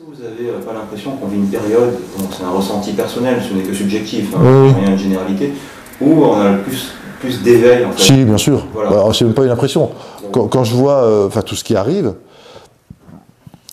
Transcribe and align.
Que 0.00 0.06
vous 0.06 0.22
n'avez 0.22 0.64
pas 0.64 0.72
l'impression 0.72 1.10
qu'on 1.16 1.26
vit 1.26 1.36
une 1.36 1.48
période, 1.48 1.90
c'est 2.32 2.42
un 2.42 2.50
ressenti 2.50 2.92
personnel, 2.94 3.36
ce 3.46 3.52
n'est 3.52 3.62
que 3.62 3.74
subjectif, 3.74 4.34
hein, 4.34 4.72
rien 4.80 4.92
de 4.92 4.96
généralité, 4.96 5.52
où 6.00 6.24
on 6.24 6.40
a 6.40 6.54
plus, 6.54 6.92
plus 7.20 7.42
d'éveil 7.42 7.84
en 7.84 7.92
fait 7.92 8.02
Si, 8.02 8.24
bien 8.24 8.38
sûr. 8.38 8.64
Voilà. 8.72 9.12
c'est 9.12 9.26
même 9.26 9.34
pas 9.34 9.44
une 9.44 9.50
impression. 9.50 9.90
Quand, 10.32 10.64
je 10.64 10.74
vois 10.74 11.02
euh, 11.02 11.28
tout 11.44 11.54
ce 11.54 11.62
qui 11.62 11.76
arrive, 11.76 12.14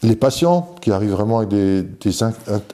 les 0.04 0.18
patients 0.18 0.76
qui 0.82 0.92
arrivent 0.92 1.12
vraiment 1.12 1.38
avec 1.38 1.48
des, 1.48 1.86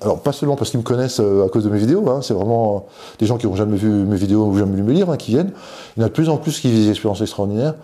alors 0.02 0.22
pas 0.22 0.32
seulement 0.32 0.56
parce 0.56 0.72
qu'ils 0.72 0.80
me 0.80 0.84
connaissent 0.84 1.20
euh, 1.20 1.46
à 1.46 1.50
cause 1.50 1.64
de 1.64 1.70
mes 1.70 1.78
vidéos, 1.78 2.10
hein, 2.10 2.22
c'est 2.24 2.34
vraiment 2.34 2.88
des 3.20 3.28
gens 3.28 3.38
qui 3.38 3.46
n'ont 3.46 3.56
jamais 3.56 3.78
vu 3.78 3.90
mes 3.90 4.18
vidéos 4.18 4.48
ou 4.48 4.58
jamais 4.58 4.78
lu 4.78 4.82
mes 4.82 4.94
livres 4.94 5.12
hein, 5.12 5.18
qui 5.18 5.30
viennent. 5.30 5.52
Il 5.96 6.00
y 6.00 6.04
en 6.04 6.08
a 6.08 6.10
de 6.10 6.14
plus 6.14 6.30
en 6.30 6.38
plus 6.38 6.60
qui 6.60 6.72
vivent 6.72 6.86
des 6.86 6.90
expériences 6.90 7.22
extraordinaires. 7.22 7.76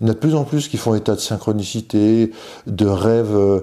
Il 0.00 0.06
y 0.06 0.10
en 0.10 0.10
a 0.10 0.14
de 0.14 0.18
plus 0.18 0.34
en 0.34 0.44
plus 0.44 0.68
qui 0.68 0.76
font 0.76 0.94
état 0.94 1.14
de 1.14 1.20
synchronicité, 1.20 2.32
de 2.66 2.86
rêves, 2.86 3.34
euh, 3.34 3.60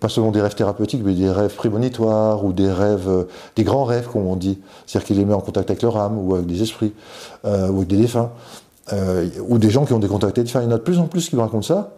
pas 0.00 0.08
seulement 0.08 0.30
des 0.30 0.40
rêves 0.40 0.54
thérapeutiques, 0.54 1.02
mais 1.04 1.14
des 1.14 1.30
rêves 1.30 1.54
prémonitoires 1.54 2.44
ou 2.44 2.52
des 2.52 2.70
rêves, 2.70 3.08
euh, 3.08 3.24
des 3.56 3.64
grands 3.64 3.84
rêves, 3.84 4.08
comme 4.12 4.26
on 4.26 4.36
dit. 4.36 4.58
C'est-à-dire 4.86 5.06
qu'ils 5.06 5.18
les 5.18 5.24
met 5.24 5.34
en 5.34 5.40
contact 5.40 5.70
avec 5.70 5.82
leur 5.82 5.96
âme 5.96 6.18
ou 6.18 6.34
avec 6.34 6.46
des 6.46 6.62
esprits 6.62 6.92
ou 7.44 7.48
avec 7.48 7.88
des 7.88 7.96
défunts. 7.96 8.30
ou 9.48 9.58
des 9.58 9.70
gens 9.70 9.84
qui 9.84 9.92
ont 9.92 9.98
des 9.98 10.08
contacts 10.08 10.36
des 10.36 10.44
défunts. 10.44 10.60
Il 10.60 10.64
y 10.64 10.68
en 10.68 10.72
a 10.72 10.78
de 10.78 10.82
plus 10.82 10.98
en 10.98 11.06
plus 11.06 11.28
qui 11.28 11.36
me 11.36 11.40
racontent 11.40 11.62
ça, 11.62 11.94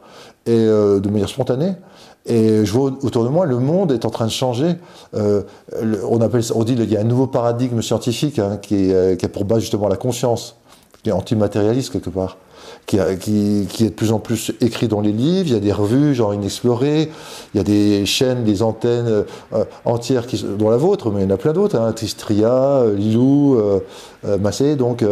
et 0.47 0.65
de 0.65 1.09
manière 1.09 1.29
spontanée. 1.29 1.75
Et 2.27 2.65
je 2.65 2.73
vois 2.73 2.91
autour 3.03 3.25
de 3.25 3.29
moi, 3.29 3.45
le 3.45 3.59
monde 3.59 3.93
est 3.93 4.05
en 4.07 4.11
train 4.11 4.25
de 4.25 4.31
changer. 4.31 4.77
Euh, 5.15 5.43
on, 6.09 6.21
appelle, 6.23 6.43
on 6.55 6.65
dit 6.65 6.75
qu'il 6.75 6.91
y 6.91 6.97
a 6.97 7.01
un 7.01 7.05
nouveau 7.05 7.27
paradigme 7.27 7.83
scientifique 7.83 8.39
hein, 8.39 8.59
euh, 8.73 9.17
qui, 9.17 9.25
a 9.25 9.29
pour 9.29 9.45
base 9.45 9.61
justement 9.61 9.89
la 9.89 9.97
conscience, 9.97 10.57
qui 11.03 11.11
est 11.11 11.13
antimatérialiste 11.13 11.93
quelque 11.93 12.09
part, 12.09 12.39
qui, 12.87 12.99
est 12.99 13.85
de 13.85 13.95
plus 13.95 14.13
en 14.13 14.19
plus 14.19 14.53
écrit 14.61 14.89
dans 14.89 15.01
les 15.01 15.13
livres. 15.13 15.49
Il 15.49 15.53
y 15.53 15.57
a 15.57 15.61
des 15.61 15.73
revues, 15.73 16.15
genre 16.15 16.35
Inexploré, 16.35 17.11
il 17.55 17.57
y 17.59 17.61
a 17.61 17.65
des 17.65 18.07
chaînes, 18.07 18.45
des 18.45 18.63
antennes 18.63 19.25
euh, 19.53 19.65
entières, 19.85 20.27
qui, 20.27 20.45
dont 20.59 20.71
la 20.71 20.77
vôtre, 20.77 21.11
mais 21.11 21.23
il 21.23 21.25
y 21.25 21.33
en 21.33 21.35
a 21.35 21.39
plein 21.39 21.53
d'autres, 21.53 21.79
hein, 21.79 21.93
Tristria, 21.93 22.85
Lilou, 22.95 23.57
euh, 23.57 23.81
Massé, 24.39 24.77
donc 24.77 25.05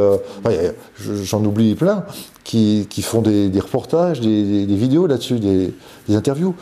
j'en 0.98 1.44
oublie 1.44 1.74
plein, 1.74 2.04
qui, 2.44 2.86
font 3.02 3.22
des, 3.22 3.50
reportages, 3.60 4.20
des, 4.20 4.66
vidéos 4.66 5.06
là-dessus, 5.06 5.38
des, 5.38 5.72
interviews. 6.10 6.54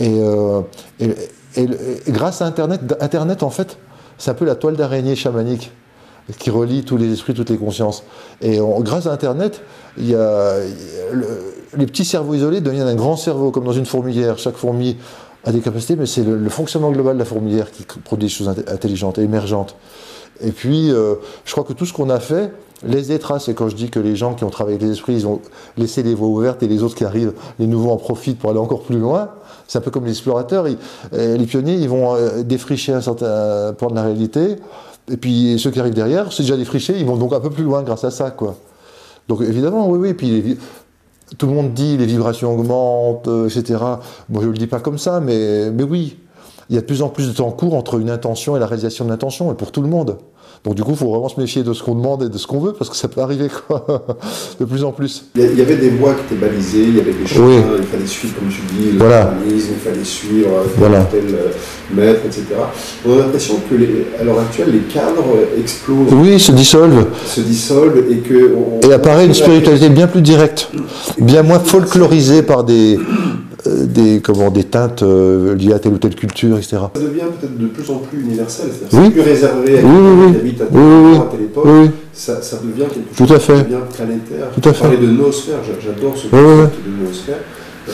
Euh, 0.00 0.62
et, 1.00 1.10
et, 1.56 1.68
grâce 2.08 2.42
à 2.42 2.46
Internet, 2.46 2.80
Internet 3.00 3.42
en 3.42 3.50
fait, 3.50 3.78
c'est 4.18 4.30
un 4.30 4.34
peu 4.34 4.44
la 4.44 4.54
toile 4.54 4.76
d'araignée 4.76 5.16
chamanique 5.16 5.70
qui 6.38 6.50
relie 6.50 6.84
tous 6.84 6.96
les 6.96 7.12
esprits, 7.12 7.34
toutes 7.34 7.50
les 7.50 7.58
consciences. 7.58 8.04
Et 8.40 8.58
grâce 8.80 9.06
à 9.06 9.12
Internet, 9.12 9.60
il 9.98 10.08
y 10.08 10.14
a, 10.14 10.54
les 11.76 11.86
petits 11.86 12.04
cerveaux 12.04 12.34
isolés 12.34 12.60
deviennent 12.60 12.86
un 12.86 12.94
grand 12.94 13.16
cerveau, 13.16 13.50
comme 13.50 13.64
dans 13.64 13.72
une 13.72 13.86
fourmilière. 13.86 14.38
Chaque 14.38 14.56
fourmi 14.56 14.96
a 15.44 15.52
des 15.52 15.60
capacités, 15.60 15.96
mais 15.96 16.06
c'est 16.06 16.24
le, 16.24 16.48
fonctionnement 16.48 16.92
global 16.92 17.14
de 17.14 17.18
la 17.18 17.24
fourmilière 17.24 17.70
qui 17.70 17.84
produit 17.84 18.28
des 18.28 18.32
choses 18.32 18.48
intelligentes 18.48 19.18
émergentes. 19.18 19.76
Et 20.40 20.52
puis, 20.52 20.90
euh, 20.90 21.16
je 21.44 21.52
crois 21.52 21.64
que 21.64 21.72
tout 21.72 21.86
ce 21.86 21.92
qu'on 21.92 22.10
a 22.10 22.20
fait 22.20 22.52
laisse 22.84 23.08
des 23.08 23.18
traces. 23.18 23.48
Et 23.48 23.54
quand 23.54 23.68
je 23.68 23.76
dis 23.76 23.90
que 23.90 24.00
les 24.00 24.16
gens 24.16 24.34
qui 24.34 24.44
ont 24.44 24.50
travaillé 24.50 24.76
avec 24.76 24.86
les 24.86 24.94
esprits, 24.94 25.14
ils 25.14 25.26
ont 25.26 25.40
laissé 25.76 26.02
les 26.02 26.14
voies 26.14 26.28
ouvertes 26.28 26.62
et 26.62 26.68
les 26.68 26.82
autres 26.82 26.94
qui 26.94 27.04
arrivent, 27.04 27.32
les 27.58 27.66
nouveaux 27.66 27.90
en 27.90 27.96
profitent 27.96 28.38
pour 28.38 28.50
aller 28.50 28.58
encore 28.58 28.82
plus 28.82 28.98
loin, 28.98 29.30
c'est 29.68 29.78
un 29.78 29.80
peu 29.80 29.90
comme 29.90 30.04
les 30.04 30.12
explorateurs, 30.12 30.66
euh, 31.12 31.36
les 31.36 31.46
pionniers, 31.46 31.74
ils 31.74 31.88
vont 31.88 32.14
euh, 32.14 32.42
défricher 32.42 32.92
un 32.92 33.00
certain 33.00 33.72
point 33.74 33.88
de 33.88 33.94
la 33.94 34.02
réalité, 34.02 34.56
et 35.10 35.16
puis 35.16 35.58
ceux 35.58 35.70
qui 35.70 35.80
arrivent 35.80 35.94
derrière, 35.94 36.32
c'est 36.32 36.42
déjà 36.42 36.56
défriché, 36.56 36.98
ils 36.98 37.06
vont 37.06 37.16
donc 37.16 37.32
un 37.32 37.40
peu 37.40 37.50
plus 37.50 37.64
loin 37.64 37.82
grâce 37.82 38.04
à 38.04 38.10
ça, 38.10 38.30
quoi. 38.30 38.56
Donc 39.28 39.40
évidemment, 39.40 39.88
oui, 39.88 39.98
oui, 39.98 40.14
puis 40.14 40.58
tout 41.38 41.46
le 41.46 41.54
monde 41.54 41.72
dit 41.72 41.96
les 41.96 42.06
vibrations 42.06 42.52
augmentent, 42.52 43.28
euh, 43.28 43.48
etc. 43.48 43.78
Moi, 44.28 44.42
je 44.42 44.46
ne 44.46 44.52
le 44.52 44.58
dis 44.58 44.66
pas 44.66 44.80
comme 44.80 44.98
ça, 44.98 45.20
mais, 45.20 45.70
mais 45.70 45.82
oui, 45.82 46.18
il 46.68 46.74
y 46.74 46.78
a 46.78 46.80
de 46.80 46.86
plus 46.86 47.02
en 47.02 47.08
plus 47.08 47.28
de 47.28 47.32
temps 47.32 47.50
court 47.50 47.74
entre 47.74 48.00
une 48.00 48.10
intention 48.10 48.56
et 48.56 48.60
la 48.60 48.66
réalisation 48.66 49.04
de 49.04 49.10
l'intention, 49.10 49.52
et 49.52 49.54
pour 49.54 49.72
tout 49.72 49.82
le 49.82 49.88
monde. 49.88 50.18
Donc 50.64 50.74
du 50.76 50.84
coup, 50.84 50.92
il 50.92 50.96
faut 50.96 51.08
vraiment 51.08 51.28
se 51.28 51.40
méfier 51.40 51.64
de 51.64 51.72
ce 51.72 51.82
qu'on 51.82 51.96
demande 51.96 52.22
et 52.22 52.28
de 52.28 52.38
ce 52.38 52.46
qu'on 52.46 52.60
veut, 52.60 52.72
parce 52.72 52.88
que 52.88 52.96
ça 52.96 53.08
peut 53.08 53.20
arriver 53.20 53.48
quoi, 53.66 53.84
de 54.60 54.64
plus 54.64 54.84
en 54.84 54.92
plus. 54.92 55.24
Il 55.34 55.58
y 55.58 55.60
avait 55.60 55.76
des 55.76 55.90
voies 55.90 56.14
qui 56.14 56.34
étaient 56.34 56.46
balisées, 56.46 56.84
il 56.84 56.96
y 56.96 57.00
avait 57.00 57.12
des 57.12 57.26
chemins, 57.26 57.62
il 57.78 57.84
fallait 57.84 58.06
suivre, 58.06 58.34
comme 58.36 58.48
tu 58.48 58.60
dis, 58.72 58.92
le 58.92 58.98
voilà. 58.98 59.34
il 59.44 59.60
fallait 59.60 60.04
suivre 60.04 60.48
voilà. 60.76 61.00
tel 61.10 61.24
euh, 61.34 61.48
maître, 61.92 62.20
etc. 62.26 62.44
On 63.06 63.14
a 63.14 63.18
l'impression 63.18 63.56
que 63.68 64.20
à 64.20 64.24
l'heure 64.24 64.38
actuelle, 64.38 64.72
les 64.72 64.92
cadres 64.92 65.36
explosent. 65.58 66.12
Oui, 66.12 66.38
se 66.38 66.52
dissolvent. 66.52 67.06
Se 67.26 67.40
dissolvent 67.40 68.04
et 68.10 68.18
que... 68.18 68.54
et 68.88 68.92
apparaît 68.92 69.26
une 69.26 69.34
spiritualité 69.34 69.88
bien 69.88 70.06
plus 70.06 70.22
directe, 70.22 70.70
bien 71.18 71.42
moins 71.42 71.58
folklorisée 71.58 72.42
par 72.42 72.62
des 72.62 72.96
euh, 72.96 73.00
des, 73.66 74.20
comment, 74.20 74.50
des 74.50 74.64
teintes 74.64 75.02
euh, 75.02 75.54
liées 75.54 75.72
à 75.72 75.78
telle 75.78 75.92
ou 75.92 75.98
telle 75.98 76.14
culture, 76.14 76.56
etc. 76.56 76.78
Ça 76.94 77.00
devient 77.00 77.20
peut-être 77.40 77.58
de 77.58 77.66
plus 77.66 77.90
en 77.90 77.98
plus 77.98 78.20
universel, 78.20 78.70
c'est-à-dire 78.72 79.12
plus 79.12 79.20
réservé 79.20 79.78
à 79.78 79.82
oui, 79.82 79.90
oui, 80.42 80.54
qui 80.54 80.62
à, 80.62 80.64
à 80.64 81.26
telle 81.30 81.42
époque, 81.42 81.66
ça, 82.12 82.42
ça, 82.42 82.58
devient 82.62 82.88
quelque 82.92 83.16
chose 83.16 83.26
Tout 83.26 83.34
à 83.34 83.38
fait. 83.38 83.58
de 83.58 83.68
bien 83.68 83.80
planétaire. 83.94 84.50
Tout 84.60 84.68
à 84.68 84.72
fait. 84.72 84.80
Parler 84.82 84.96
de 84.98 85.06
noosphère, 85.06 85.58
j'adore 85.64 86.16
ce 86.16 86.26
concept 86.28 86.76
de 86.86 87.04
noosphère, 87.04 87.38
euh, 87.88 87.92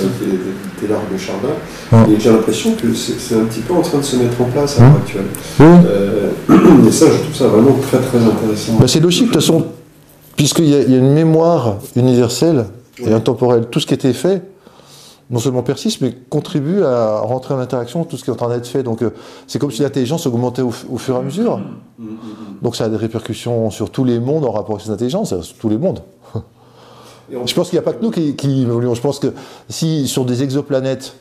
qui 0.79 0.84
est, 0.84 0.89
l'art 0.89 1.01
de 1.12 1.19
Chardin, 1.19 2.11
et 2.11 2.21
j'ai 2.21 2.31
l'impression 2.31 2.73
que 2.73 2.95
c'est 2.95 3.35
un 3.35 3.45
petit 3.45 3.61
peu 3.61 3.75
en 3.75 3.83
train 3.83 3.99
de 3.99 4.05
se 4.05 4.17
mettre 4.17 4.41
en 4.41 4.45
place 4.45 4.79
à 4.79 4.83
l'heure 4.83 4.97
actuelle. 4.97 5.25
Euh, 5.61 6.31
et 6.89 6.93
ça, 6.93 7.06
je 7.06 7.23
trouve 7.23 7.35
ça 7.35 7.49
vraiment 7.49 7.77
très 7.83 7.99
très 7.99 8.19
intéressant. 8.19 8.75
Bah, 8.81 8.87
c'est 8.89 9.00
logique, 9.00 9.29
de 9.29 9.33
toute 9.33 9.43
façon, 9.43 9.67
puisqu'il 10.37 10.67
y, 10.67 10.71
y, 10.71 10.95
a 10.95 10.99
une 10.99 11.12
mémoire 11.12 11.77
universelle 11.95 12.67
et 13.05 13.12
intemporelle, 13.12 13.67
tout 13.71 13.81
ce 13.81 13.87
qui 13.87 13.95
était 13.95 14.12
fait, 14.12 14.43
non 15.31 15.39
seulement 15.39 15.62
persiste, 15.62 16.00
mais 16.00 16.15
contribue 16.31 16.83
à 16.83 17.21
rentrer 17.21 17.55
en 17.55 17.59
interaction 17.59 18.05
tout 18.05 18.16
ce 18.16 18.25
qui 18.25 18.31
est 18.31 18.33
en 18.33 18.37
train 18.37 18.49
d'être 18.49 18.66
fait. 18.66 18.83
Donc 18.83 19.03
euh, 19.03 19.11
c'est 19.47 19.59
comme 19.59 19.71
si 19.71 19.83
l'intelligence 19.83 20.27
augmentait 20.27 20.62
au, 20.62 20.71
fur 20.71 21.16
et 21.16 21.19
à 21.19 21.22
mesure. 21.22 21.61
Donc 22.62 22.77
ça 22.77 22.84
a 22.84 22.89
des 22.89 22.97
répercussions 22.97 23.71
sur 23.71 23.91
tous 23.91 24.05
les 24.05 24.21
mondes 24.21 24.44
en 24.44 24.53
rapport 24.53 24.77
avec 24.77 24.83
cette 24.83 24.94
intelligence, 24.94 25.38
sur 25.41 25.56
tous 25.56 25.69
les 25.69 25.78
mondes. 25.78 26.00
Je 27.31 27.55
pense 27.55 27.69
qu'il 27.69 27.78
n'y 27.78 27.81
a 27.81 27.83
pas 27.83 27.93
que 27.93 28.03
nous 28.03 28.11
qui, 28.11 28.37
qui, 28.37 28.62
évoluons. 28.62 28.94
Je 28.94 29.03
pense 29.03 29.19
que 29.19 29.34
si 29.69 30.09
sur 30.09 30.25
des 30.25 30.43
exoplanètes, 30.43 31.15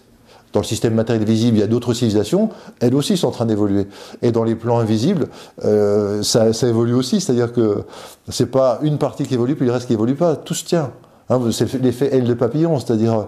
dans 0.53 0.61
le 0.61 0.65
système 0.65 0.93
matériel 0.93 1.25
visible, 1.25 1.57
il 1.57 1.59
y 1.59 1.63
a 1.63 1.67
d'autres 1.67 1.93
civilisations, 1.93 2.49
elles 2.79 2.95
aussi 2.95 3.17
sont 3.17 3.27
en 3.27 3.31
train 3.31 3.45
d'évoluer. 3.45 3.87
Et 4.21 4.31
dans 4.31 4.45
les 4.45 4.55
plans 4.55 4.79
invisibles, 4.79 5.27
euh, 5.65 6.23
ça, 6.23 6.53
ça, 6.53 6.67
évolue 6.67 6.93
aussi. 6.93 7.19
C'est-à-dire 7.19 7.51
que 7.51 7.83
c'est 8.29 8.49
pas 8.49 8.79
une 8.81 8.97
partie 8.97 9.25
qui 9.25 9.33
évolue 9.33 9.55
puis 9.55 9.65
le 9.65 9.73
reste 9.73 9.87
qui 9.87 9.93
évolue 9.93 10.15
pas. 10.15 10.37
Tout 10.37 10.53
se 10.53 10.63
tient. 10.63 10.91
Hein, 11.29 11.41
c'est 11.51 11.73
l'effet 11.81 12.15
aile 12.15 12.23
de 12.23 12.33
papillon, 12.33 12.79
c'est-à-dire 12.79 13.27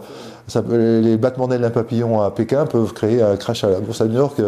les 0.71 1.17
battements 1.17 1.47
d'ailes 1.47 1.61
d'un 1.61 1.69
papillon 1.69 2.21
à 2.21 2.31
Pékin 2.31 2.65
peuvent 2.65 2.93
créer 2.93 3.21
un 3.21 3.35
crash 3.35 3.63
à 3.63 3.69
la 3.69 3.79
bourse 3.79 4.01
à 4.01 4.05
New 4.05 4.15
York. 4.15 4.41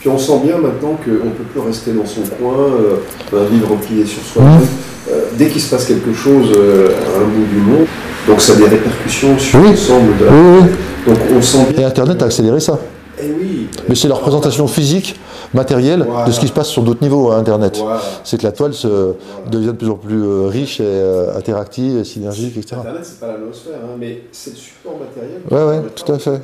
Puis 0.00 0.08
on 0.08 0.18
sent 0.18 0.40
bien 0.44 0.58
maintenant 0.58 0.96
qu'on 1.02 1.10
ne 1.10 1.30
peut 1.30 1.44
plus 1.50 1.60
rester 1.60 1.92
dans 1.92 2.06
son 2.06 2.22
coin, 2.38 2.56
euh, 2.58 3.46
vivre 3.50 3.70
replié 3.70 4.04
sur 4.04 4.22
soi-même. 4.22 4.60
Mmh. 4.60 5.12
Euh, 5.12 5.20
dès 5.36 5.48
qu'il 5.48 5.60
se 5.60 5.70
passe 5.70 5.86
quelque 5.86 6.12
chose 6.14 6.52
euh, 6.56 6.88
à 6.88 7.20
un 7.20 7.24
bout 7.24 7.46
du 7.46 7.60
monde, 7.60 7.86
donc 8.26 8.40
ça 8.40 8.54
a 8.54 8.56
des 8.56 8.64
répercussions 8.68 9.38
sur 9.38 9.60
l'ensemble 9.60 10.16
de 10.18 10.24
la 10.24 10.30
oui, 10.32 10.68
Donc 11.06 11.18
on 11.36 11.42
sent 11.42 11.66
bien... 11.70 11.82
Et 11.82 11.84
Internet 11.84 12.22
a 12.22 12.26
accéléré 12.26 12.60
ça. 12.60 12.78
Eh 13.20 13.32
oui. 13.32 13.68
Mais 13.88 13.94
c'est 13.94 14.08
la 14.08 14.14
représentation 14.14 14.66
physique 14.66 15.18
matériel 15.52 16.06
de 16.26 16.32
ce 16.32 16.40
qui 16.40 16.48
se 16.48 16.52
passe 16.52 16.68
sur 16.68 16.82
d'autres 16.82 17.02
niveaux 17.02 17.30
à 17.30 17.36
Internet. 17.36 17.82
C'est 18.24 18.38
que 18.38 18.42
la 18.42 18.52
toile 18.52 18.74
se, 18.74 19.14
devient 19.50 19.68
de 19.68 19.72
plus 19.72 19.88
en 19.88 19.96
plus 19.96 20.22
euh, 20.22 20.46
riche 20.48 20.80
et 20.80 20.84
euh, 20.86 21.36
interactive, 21.36 21.98
et 21.98 22.04
synergique, 22.04 22.56
etc. 22.56 22.76
Internet, 22.78 23.04
c'est 23.04 23.20
pas 23.20 23.32
la 23.32 23.38
noosphère, 23.38 23.78
hein, 23.84 23.96
mais 23.98 24.22
c'est 24.32 24.50
le 24.50 24.56
support 24.56 24.98
matériel. 24.98 25.40
Oui, 25.50 25.58
oui, 25.60 25.90
tout 25.94 26.12
à 26.12 26.18
fait. 26.18 26.40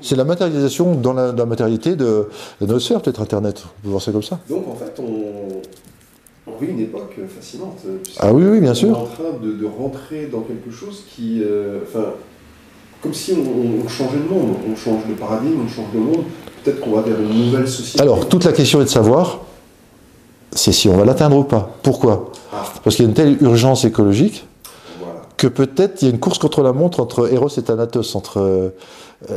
C'est 0.00 0.16
la 0.16 0.24
matérialisation 0.24 0.94
dans 0.94 1.12
la, 1.12 1.32
matérialité 1.46 1.94
de 1.96 2.28
la 2.60 2.66
noosphère, 2.66 3.00
peut-être 3.00 3.20
Internet. 3.20 3.62
On 3.64 3.82
peut 3.82 3.88
voir 3.90 4.02
ça 4.02 4.12
comme 4.12 4.22
ça. 4.22 4.40
Donc, 4.48 4.66
en 4.68 4.74
fait, 4.74 5.00
on, 5.00 5.60
on 6.46 6.56
vit 6.58 6.72
une 6.72 6.80
époque 6.80 7.16
fascinante. 7.28 7.78
Ah 8.18 8.32
oui, 8.32 8.44
oui, 8.44 8.60
bien 8.60 8.74
sûr. 8.74 8.90
On 8.90 8.92
est 8.92 8.96
en 8.96 9.06
train 9.06 9.38
de, 9.40 9.66
rentrer 9.66 10.26
dans 10.26 10.40
quelque 10.40 10.70
chose 10.70 11.04
qui. 11.08 11.42
Euh, 11.42 11.80
enfin, 11.84 12.06
comme 13.02 13.14
si 13.14 13.32
on, 13.32 13.84
on, 13.84 13.88
changeait 13.88 14.18
de 14.18 14.32
monde, 14.32 14.54
on 14.70 14.76
change 14.76 15.06
de 15.08 15.14
paradigme, 15.14 15.60
on 15.64 15.68
change 15.68 15.92
de 15.92 15.98
monde 15.98 16.24
peut-être 16.62 16.80
qu'on 16.80 16.92
va 16.92 17.02
vers 17.02 17.20
une 17.20 17.46
nouvelle 17.46 17.68
société. 17.68 18.00
Alors, 18.00 18.28
toute 18.28 18.44
la 18.44 18.52
question 18.52 18.80
est 18.80 18.84
de 18.84 18.88
savoir, 18.88 19.40
c'est 20.52 20.72
si 20.72 20.88
on 20.88 20.96
va 20.96 21.04
l'atteindre 21.04 21.36
ou 21.36 21.44
pas. 21.44 21.70
Pourquoi? 21.82 22.30
Ah. 22.52 22.64
Parce 22.84 22.96
qu'il 22.96 23.04
y 23.04 23.06
a 23.06 23.08
une 23.08 23.14
telle 23.14 23.42
urgence 23.42 23.84
écologique 23.84 24.46
que 25.36 25.48
peut-être 25.48 26.02
il 26.02 26.04
y 26.04 26.10
a 26.10 26.14
une 26.14 26.20
course 26.20 26.38
contre 26.38 26.62
la 26.62 26.72
montre 26.72 27.00
entre 27.00 27.32
Eros 27.32 27.48
et 27.48 27.62
Thanatos, 27.62 28.14
entre 28.14 28.38
euh, 28.38 28.70